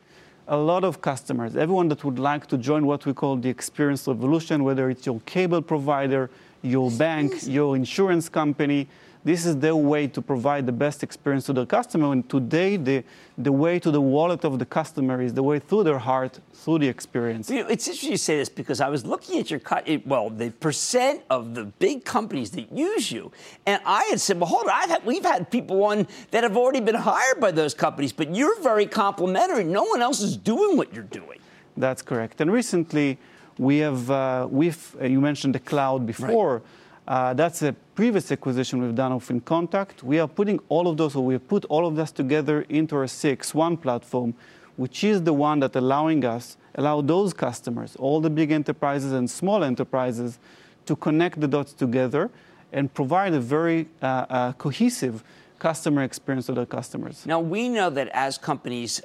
[0.47, 4.07] A lot of customers, everyone that would like to join what we call the experience
[4.07, 6.29] revolution, whether it's your cable provider,
[6.61, 8.87] your bank, your insurance company,
[9.27, 12.13] this is their way to provide the best experience to their customer.
[12.13, 13.03] And today, the,
[13.37, 16.79] the way to the wallet of the customer is the way through their heart, through
[16.79, 17.49] the experience.
[17.49, 20.29] You know, it's interesting you say this because I was looking at your cut, well,
[20.29, 23.33] the percent of the big companies that use you,
[23.65, 26.79] and I had said, well, hold on, had, we've had people on that have already
[26.79, 29.65] been hired by those companies, but you're very complimentary.
[29.65, 31.39] No one else is doing what you're doing.
[31.75, 32.39] That's correct.
[32.39, 33.17] And recently,
[33.57, 36.59] we have, uh, we've, uh, you mentioned the cloud before.
[36.59, 36.63] Right.
[37.07, 40.03] Uh, that's a previous acquisition we've done of InContact.
[40.03, 43.05] We are putting all of those, or we put all of this together into our
[43.05, 44.33] CXone platform,
[44.75, 49.29] which is the one that allowing us, allow those customers, all the big enterprises and
[49.29, 50.37] small enterprises,
[50.85, 52.29] to connect the dots together
[52.73, 55.23] and provide a very uh, uh, cohesive
[55.59, 57.25] customer experience to their customers.
[57.25, 59.01] Now, we know that as companies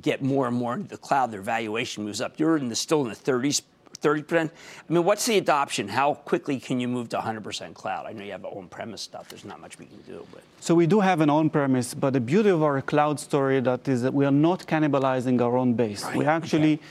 [0.00, 2.38] get more and more into the cloud, their valuation moves up.
[2.38, 3.62] You're still in the 30s
[4.04, 4.50] 30%?
[4.50, 5.88] I mean, what's the adoption?
[5.88, 8.06] How quickly can you move to 100% cloud?
[8.06, 9.28] I know you have on-premise stuff.
[9.30, 10.26] There's not much we can do.
[10.32, 10.42] But.
[10.60, 14.02] So we do have an on-premise, but the beauty of our cloud story that is
[14.02, 16.04] that we are not cannibalizing our own base.
[16.04, 16.16] Right.
[16.16, 16.82] We actually okay.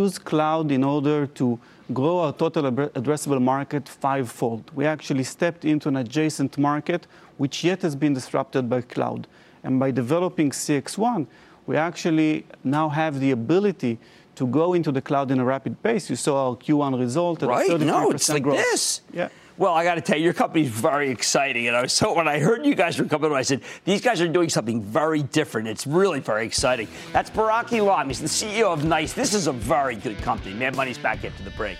[0.00, 1.58] use cloud in order to
[1.92, 4.70] grow our total addressable market fivefold.
[4.74, 7.06] We actually stepped into an adjacent market
[7.38, 9.26] which yet has been disrupted by cloud.
[9.64, 11.26] And by developing CXone,
[11.66, 13.98] we actually now have the ability
[14.38, 16.08] to go into the cloud in a rapid pace.
[16.08, 17.80] You saw our Q1 result at right?
[17.80, 18.58] No, it's like growth.
[18.58, 19.00] this.
[19.12, 19.28] Yeah.
[19.56, 21.66] Well, I got to tell you, your company's very exciting.
[21.66, 24.20] And I was so when I heard you guys were coming, I said these guys
[24.20, 25.66] are doing something very different.
[25.66, 26.86] It's really very exciting.
[27.12, 28.06] That's Barak Eilam.
[28.06, 29.12] He's the CEO of Nice.
[29.12, 30.54] This is a very good company.
[30.54, 31.78] Mad Money's back after the break.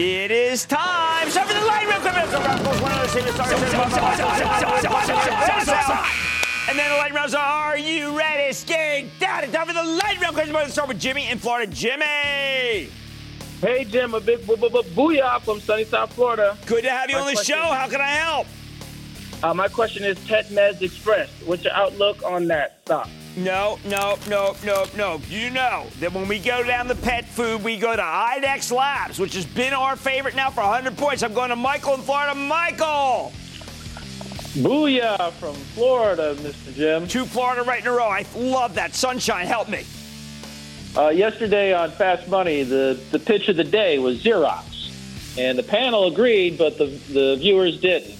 [0.00, 1.28] It is time.
[1.28, 2.14] Start for the light real quick.
[6.68, 8.52] And then the light rounds are you ready?
[8.52, 9.10] Scared?
[9.18, 10.54] Down time for the light round question.
[10.54, 11.72] Let's start with Jimmy in Florida.
[11.72, 12.04] Jimmy.
[13.60, 14.14] Hey, Jim.
[14.14, 16.56] A big booyah from sunny South Florida.
[16.66, 17.60] Good to have you on the show.
[17.60, 18.46] How can I help?
[19.42, 21.28] Uh, my question is PetMeds Express.
[21.44, 23.08] What's your outlook on that stock?
[23.38, 25.20] No, no, no, no, no.
[25.28, 29.20] You know that when we go down the pet food, we go to IDEXX Labs,
[29.20, 31.22] which has been our favorite now for 100 points.
[31.22, 32.34] I'm going to Michael in Florida.
[32.34, 33.32] Michael!
[34.56, 36.74] Booyah from Florida, Mr.
[36.74, 37.06] Jim.
[37.06, 38.08] Two Florida right in a row.
[38.08, 38.94] I love that.
[38.94, 39.84] Sunshine, help me.
[40.96, 44.64] Uh, yesterday on Fast Money, the, the pitch of the day was Xerox.
[45.38, 48.17] And the panel agreed, but the, the viewers didn't.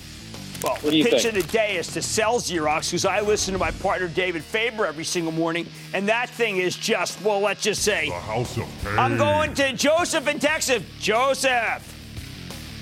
[0.62, 1.36] Well, the pitch think?
[1.36, 4.86] of the day is to sell Xerox because I listen to my partner David Faber
[4.86, 8.08] every single morning, and that thing is just, well, let's just say.
[8.08, 8.98] The house of pain.
[8.98, 10.82] I'm going to Joseph in Texas.
[10.98, 11.94] Joseph.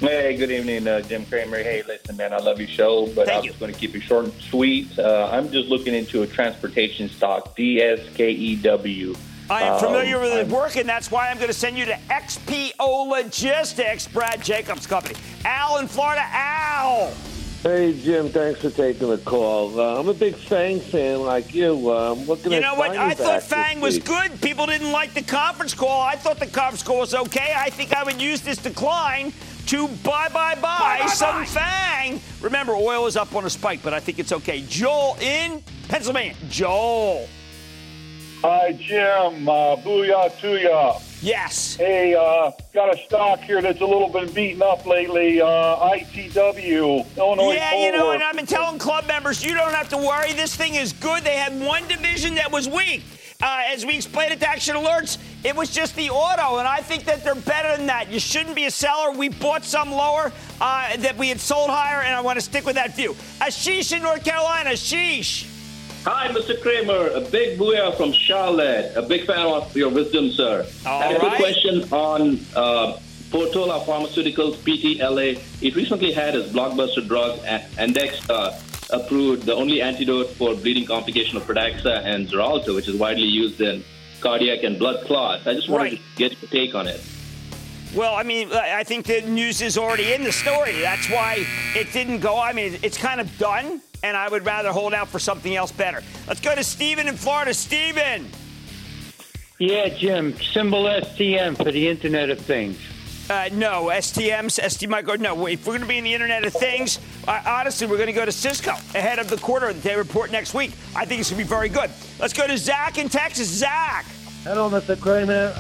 [0.01, 1.59] Hey, good evening, uh, Jim Cramer.
[1.59, 4.03] Hey, listen, man, I love your show, but Thank I'm just going to keep it
[4.03, 4.99] short and sweet.
[4.99, 9.17] Uh, I'm just looking into a transportation stock, Daseke.
[9.49, 11.85] I am familiar um, with his work, and that's why I'm going to send you
[11.87, 15.15] to XPO Logistics, Brad Jacobs' company.
[15.45, 16.25] Al in Florida.
[16.31, 17.15] Al.
[17.67, 19.81] Hey, Jim, thanks for taking the call.
[19.81, 21.91] Uh, I'm a big Fang fan like you.
[21.91, 22.97] Uh, I'm looking you at know what?
[22.97, 24.41] I thought Fang was good.
[24.41, 26.01] People didn't like the conference call.
[26.01, 27.55] I thought the conference call was okay.
[27.57, 29.33] I think I would use this decline
[29.67, 31.45] to buy, buy, buy, buy some buy.
[31.45, 32.21] Fang.
[32.41, 34.63] Remember, oil is up on a spike, but I think it's okay.
[34.69, 36.37] Joel in Pennsylvania.
[36.49, 37.27] Joel.
[38.43, 39.49] Hi, Jim.
[39.49, 41.01] Uh, booyah to ya.
[41.27, 41.75] Yes.
[41.75, 45.41] Hey, uh, got a stock here that's a little bit beaten up lately.
[45.41, 47.53] Uh, ITW, Illinois.
[47.53, 50.35] Yeah, you know, and I've been telling club members, you don't have to worry.
[50.35, 51.25] This thing is good.
[51.25, 53.03] They had one division that was weak.
[53.43, 56.79] Uh, as we explained it to Action Alerts, it was just the auto, and I
[56.79, 58.09] think that they're better than that.
[58.09, 59.11] You shouldn't be a seller.
[59.11, 62.65] We bought some lower uh, that we had sold higher, and I want to stick
[62.65, 63.15] with that view.
[63.41, 64.71] Ashish in North Carolina.
[64.71, 65.56] Ashish.
[66.07, 66.63] Hi, Mr.
[66.63, 67.09] Cramer.
[67.09, 68.93] A big booyah from Charlotte.
[68.95, 70.65] A big fan of your wisdom, sir.
[70.87, 71.33] All I have right.
[71.33, 73.01] a question on uh,
[73.33, 75.43] Portola Pharmaceuticals, PTLA.
[75.61, 81.39] It recently had its blockbuster drug, Andexxa, uh, approved, the only antidote for bleeding complication
[81.39, 83.83] of Pradaxa and Xarelto, which is widely used in
[84.21, 85.45] cardiac and blood clots.
[85.45, 85.99] I just wanted right.
[85.99, 87.01] to get your take on it.
[87.97, 90.81] Well, I mean, I think the news is already in the story.
[90.83, 92.39] That's why it didn't go.
[92.39, 95.73] I mean, it's kind of done and I would rather hold out for something else
[95.73, 96.03] better.
[96.27, 97.55] Let's go to Stephen in Florida.
[97.55, 98.31] Stephen.
[99.59, 100.37] Yeah, Jim.
[100.39, 102.79] Symbol STM for the Internet of Things.
[103.29, 105.17] Uh, no, STMs, ST micro.
[105.17, 108.07] No, if we're going to be in the Internet of Things, uh, honestly, we're going
[108.07, 109.73] to go to Cisco ahead of the quarter.
[109.73, 110.73] They report next week.
[110.95, 111.91] I think it's going to be very good.
[112.21, 113.49] Let's go to Zach in Texas.
[113.49, 114.07] Zach.
[114.45, 115.01] Hello, Mr.
[115.01, 115.59] Cramer.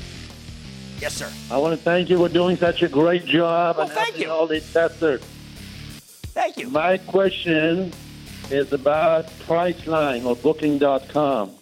[1.00, 1.30] Yes, sir.
[1.50, 4.30] I want to thank you for doing such a great job well, and thank you.
[4.30, 5.20] all the testers.
[5.22, 6.70] Thank you.
[6.70, 7.92] My question
[8.50, 11.52] is about Priceline or Booking.com.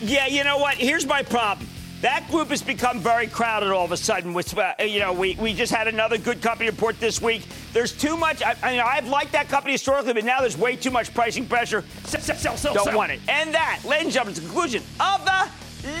[0.00, 0.74] Yeah, you know what?
[0.74, 1.66] Here's my problem.
[2.00, 4.32] That group has become very crowded all of a sudden.
[4.32, 7.42] With uh, you know, we, we just had another good company report this week.
[7.72, 8.40] There's too much.
[8.40, 11.44] I, I mean, I've liked that company historically, but now there's way too much pricing
[11.46, 11.82] pressure.
[12.04, 12.96] Sell, sell, sell, sell, Don't sell.
[12.96, 13.18] want it.
[13.28, 15.48] And that, ladies and gentlemen, is the conclusion of the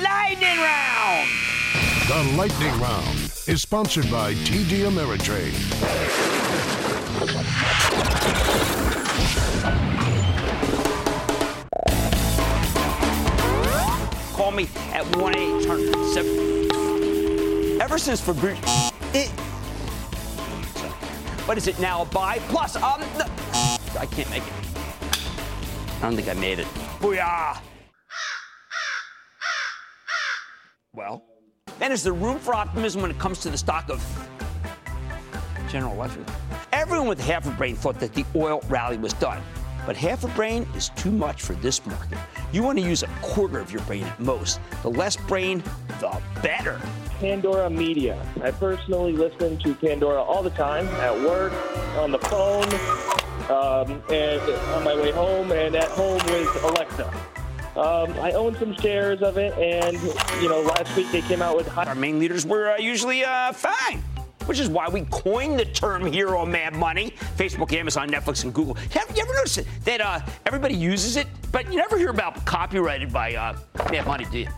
[0.00, 1.28] lightning round.
[2.06, 3.18] The lightning round
[3.48, 5.54] is sponsored by TD Ameritrade.
[14.48, 18.58] Call me at 1 800 Ever since Fabrice.
[19.12, 19.28] It,
[21.44, 22.00] what is it now?
[22.00, 22.38] A buy?
[22.48, 23.26] Plus, um, no,
[24.00, 24.52] I can't make it.
[25.98, 26.66] I don't think I made it.
[26.98, 27.58] Booyah!
[30.94, 31.22] Well,
[31.78, 34.02] then is there room for optimism when it comes to the stock of
[35.68, 36.26] General Electric?
[36.72, 39.42] Everyone with half a brain thought that the oil rally was done.
[39.88, 42.18] But half a brain is too much for this market.
[42.52, 44.60] You want to use a quarter of your brain at most.
[44.82, 45.62] The less brain,
[45.98, 46.78] the better.
[47.20, 48.22] Pandora Media.
[48.42, 51.54] I personally listen to Pandora all the time at work,
[51.96, 52.68] on the phone,
[53.48, 54.42] um, and
[54.74, 57.08] on my way home, and at home with Alexa.
[57.74, 59.96] Um, I own some shares of it, and
[60.42, 61.84] you know, last week they came out with high.
[61.84, 64.04] Our main leaders were uh, usually uh, fine
[64.48, 67.10] which is why we coined the term hero Mad Money.
[67.36, 68.74] Facebook, Amazon, Netflix, and Google.
[68.74, 73.12] Have you ever noticed that uh, everybody uses it, but you never hear about copyrighted
[73.12, 73.56] by uh,
[73.90, 74.48] Mad Money, do you?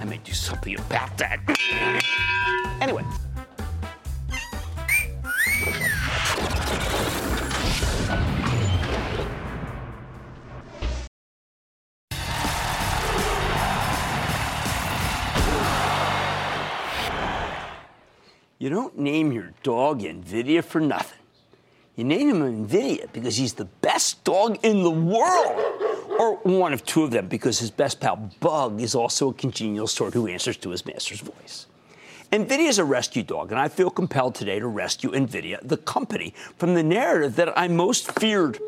[0.00, 1.40] I may do something about that.
[2.80, 3.04] Anyway.
[18.66, 21.20] You don't name your dog NVIDIA for nothing.
[21.94, 25.62] You name him NVIDIA because he's the best dog in the world.
[26.18, 29.86] Or one of two of them because his best pal, Bug, is also a congenial
[29.86, 31.66] sort who answers to his master's voice.
[32.32, 36.34] NVIDIA is a rescue dog, and I feel compelled today to rescue NVIDIA, the company,
[36.56, 38.58] from the narrative that I most feared.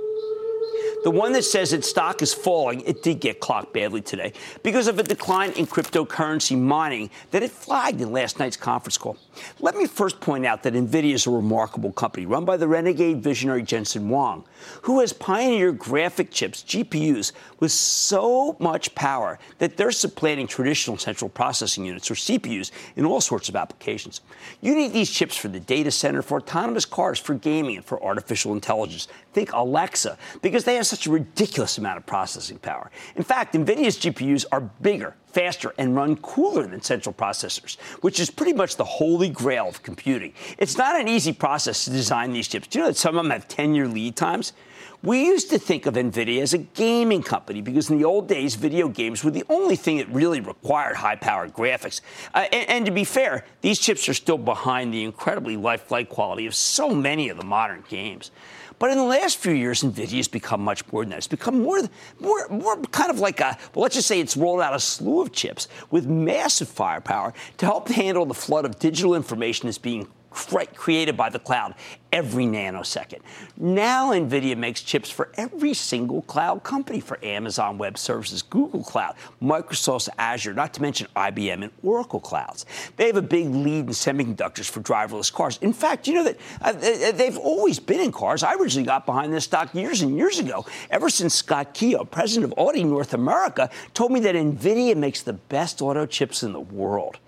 [1.05, 4.33] The one that says its stock is falling, it did get clocked badly today
[4.63, 9.17] because of a decline in cryptocurrency mining that it flagged in last night's conference call.
[9.61, 13.23] Let me first point out that NVIDIA is a remarkable company run by the renegade
[13.23, 14.45] visionary Jensen Huang,
[14.83, 21.29] who has pioneered graphic chips, GPUs, with so much power that they're supplanting traditional central
[21.29, 24.21] processing units, or CPUs, in all sorts of applications.
[24.61, 28.03] You need these chips for the data center, for autonomous cars, for gaming, and for
[28.03, 29.09] artificial intelligence.
[29.33, 32.91] Think Alexa, because they have such a ridiculous amount of processing power.
[33.17, 38.31] In fact, NVIDIA's GPUs are bigger, faster, and run cooler than central processors, which is
[38.31, 40.33] pretty much the holy grail of computing.
[40.59, 42.67] It's not an easy process to design these chips.
[42.69, 44.53] Do you know that some of them have 10 year lead times?
[45.01, 48.57] We used to think of NVIDIA as a gaming company because in the old days,
[48.57, 52.01] video games were the only thing that really required high powered graphics.
[52.35, 56.47] Uh, and, and, to be fair, these chips are still behind the incredibly lifelike quality
[56.47, 58.33] of so many of the modern games.
[58.81, 61.19] But in the last few years, NVIDIA has become much more than that.
[61.19, 61.81] It's become more,
[62.19, 65.23] more, more kind of like a, well, let's just say it's rolled out a slew
[65.23, 70.09] of chips with massive firepower to help handle the flood of digital information that's being
[70.31, 71.75] created by the cloud
[72.13, 73.21] every nanosecond.
[73.57, 79.15] Now, NVIDIA makes chips for every single cloud company for Amazon Web Services, Google Cloud,
[79.43, 82.65] Microsoft's Azure, not to mention IBM and Oracle clouds.
[82.97, 85.59] They have a big lead in semiconductors for driverless cars.
[85.61, 86.73] In fact, you know that uh,
[87.13, 88.43] they've always been in cars.
[88.43, 92.53] I originally got behind this stock years and years ago, ever since Scott Keogh, president
[92.53, 96.61] of Audi North America, told me that NVIDIA makes the best auto chips in the
[96.61, 97.19] world.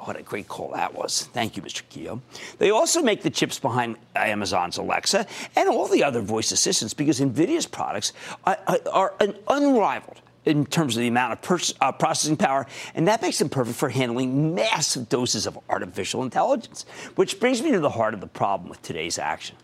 [0.00, 1.28] What a great call that was.
[1.32, 1.82] Thank you, Mr.
[1.88, 2.22] Keogh.
[2.58, 5.26] They also make the chips behind Amazon's Alexa
[5.56, 8.12] and all the other voice assistants because NVIDIA's products
[8.44, 8.58] are,
[8.92, 9.14] are
[9.48, 13.48] unrivaled in terms of the amount of pers- uh, processing power, and that makes them
[13.48, 16.86] perfect for handling massive doses of artificial intelligence.
[17.16, 19.56] Which brings me to the heart of the problem with today's action.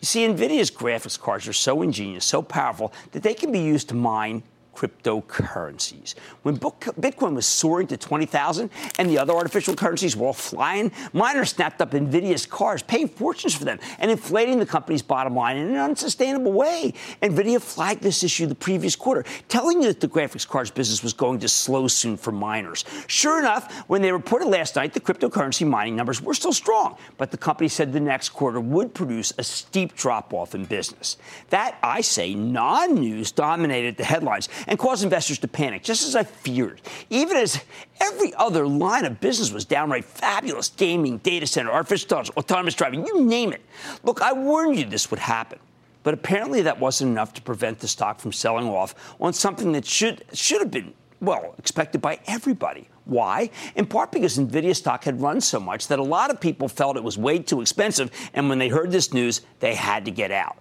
[0.00, 3.88] You see, NVIDIA's graphics cards are so ingenious, so powerful, that they can be used
[3.88, 4.42] to mine
[4.76, 6.14] cryptocurrencies.
[6.42, 11.50] When Bitcoin was soaring to 20,000 and the other artificial currencies were all flying, miners
[11.50, 15.68] snapped up NVIDIA's cars, paying fortunes for them and inflating the company's bottom line in
[15.68, 16.92] an unsustainable way.
[17.22, 21.12] NVIDIA flagged this issue the previous quarter, telling you that the graphics cards business was
[21.12, 22.84] going to slow soon for miners.
[23.06, 27.30] Sure enough, when they reported last night, the cryptocurrency mining numbers were still strong, but
[27.30, 31.16] the company said the next quarter would produce a steep drop off in business.
[31.50, 36.16] That, I say, non news dominated the headlines and caused investors to panic, just as
[36.16, 36.80] I feared.
[37.10, 37.62] Even as
[38.00, 43.06] every other line of business was downright fabulous gaming, data center, artificial intelligence, autonomous driving,
[43.06, 43.62] you name it.
[44.02, 45.58] Look, I warned you this would happen.
[46.02, 49.84] But apparently that wasn't enough to prevent the stock from selling off on something that
[49.84, 52.88] should should have been well, expected by everybody.
[53.04, 53.50] Why?
[53.74, 56.96] In part because Nvidia stock had run so much that a lot of people felt
[56.96, 60.30] it was way too expensive, and when they heard this news, they had to get
[60.30, 60.58] out.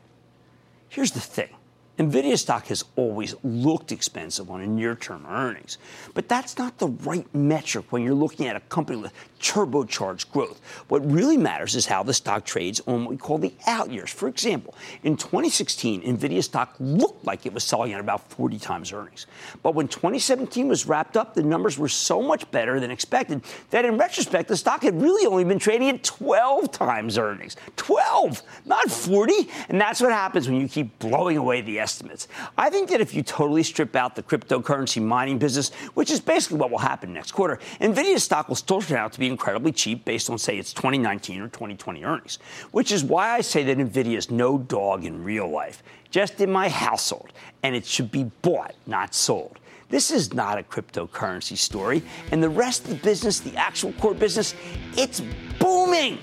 [0.89, 1.49] Here's the thing
[1.98, 5.78] NVIDIA stock has always looked expensive on a near term earnings,
[6.14, 10.60] but that's not the right metric when you're looking at a company with turbocharged growth.
[10.89, 14.10] What really matters is how the stock trades on what we call the out years.
[14.10, 18.91] For example, in 2016, NVIDIA stock looked like it was selling at about 40 times
[18.91, 19.26] earnings.
[19.64, 23.86] But when 2017 was wrapped up, the numbers were so much better than expected that
[23.86, 27.56] in retrospect, the stock had really only been trading at 12 times earnings.
[27.78, 29.34] 12, not 40.
[29.70, 32.28] And that's what happens when you keep blowing away the estimates.
[32.58, 36.58] I think that if you totally strip out the cryptocurrency mining business, which is basically
[36.58, 40.04] what will happen next quarter, NVIDIA stock will still turn out to be incredibly cheap
[40.04, 42.40] based on, say, its 2019 or 2020 earnings,
[42.72, 46.52] which is why I say that NVIDIA is no dog in real life, just in
[46.52, 47.32] my household,
[47.62, 49.60] and it should be bought, not sold.
[49.90, 54.16] This is not a cryptocurrency story, and the rest of the business, the actual core
[54.16, 54.56] business,
[54.98, 55.22] it's
[55.60, 56.18] booming.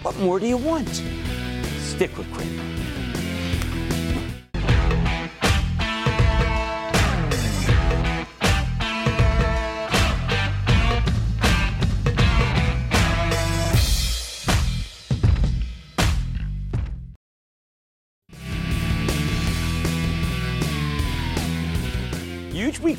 [0.00, 0.88] What more do you want?
[1.78, 2.62] Stick with Cramer.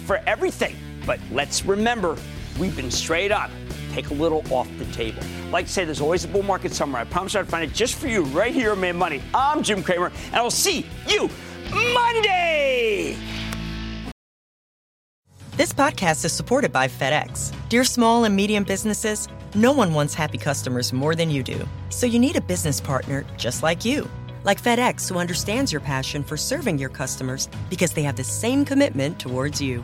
[0.08, 0.76] For everything.
[1.06, 2.18] But let's remember,
[2.60, 3.52] we've been straight up.
[3.92, 5.22] Take a little off the table.
[5.52, 7.02] Like I say, there's always a bull market somewhere.
[7.02, 9.22] I promise I'd find it just for you right here on Mad Money.
[9.34, 11.30] I'm Jim Cramer, and I'll see you
[11.94, 13.18] Monday.
[15.58, 17.52] This podcast is supported by FedEx.
[17.68, 21.68] Dear small and medium businesses, no one wants happy customers more than you do.
[21.90, 24.08] So you need a business partner just like you.
[24.44, 28.66] Like FedEx, who understands your passion for serving your customers because they have the same
[28.66, 29.84] commitment towards you.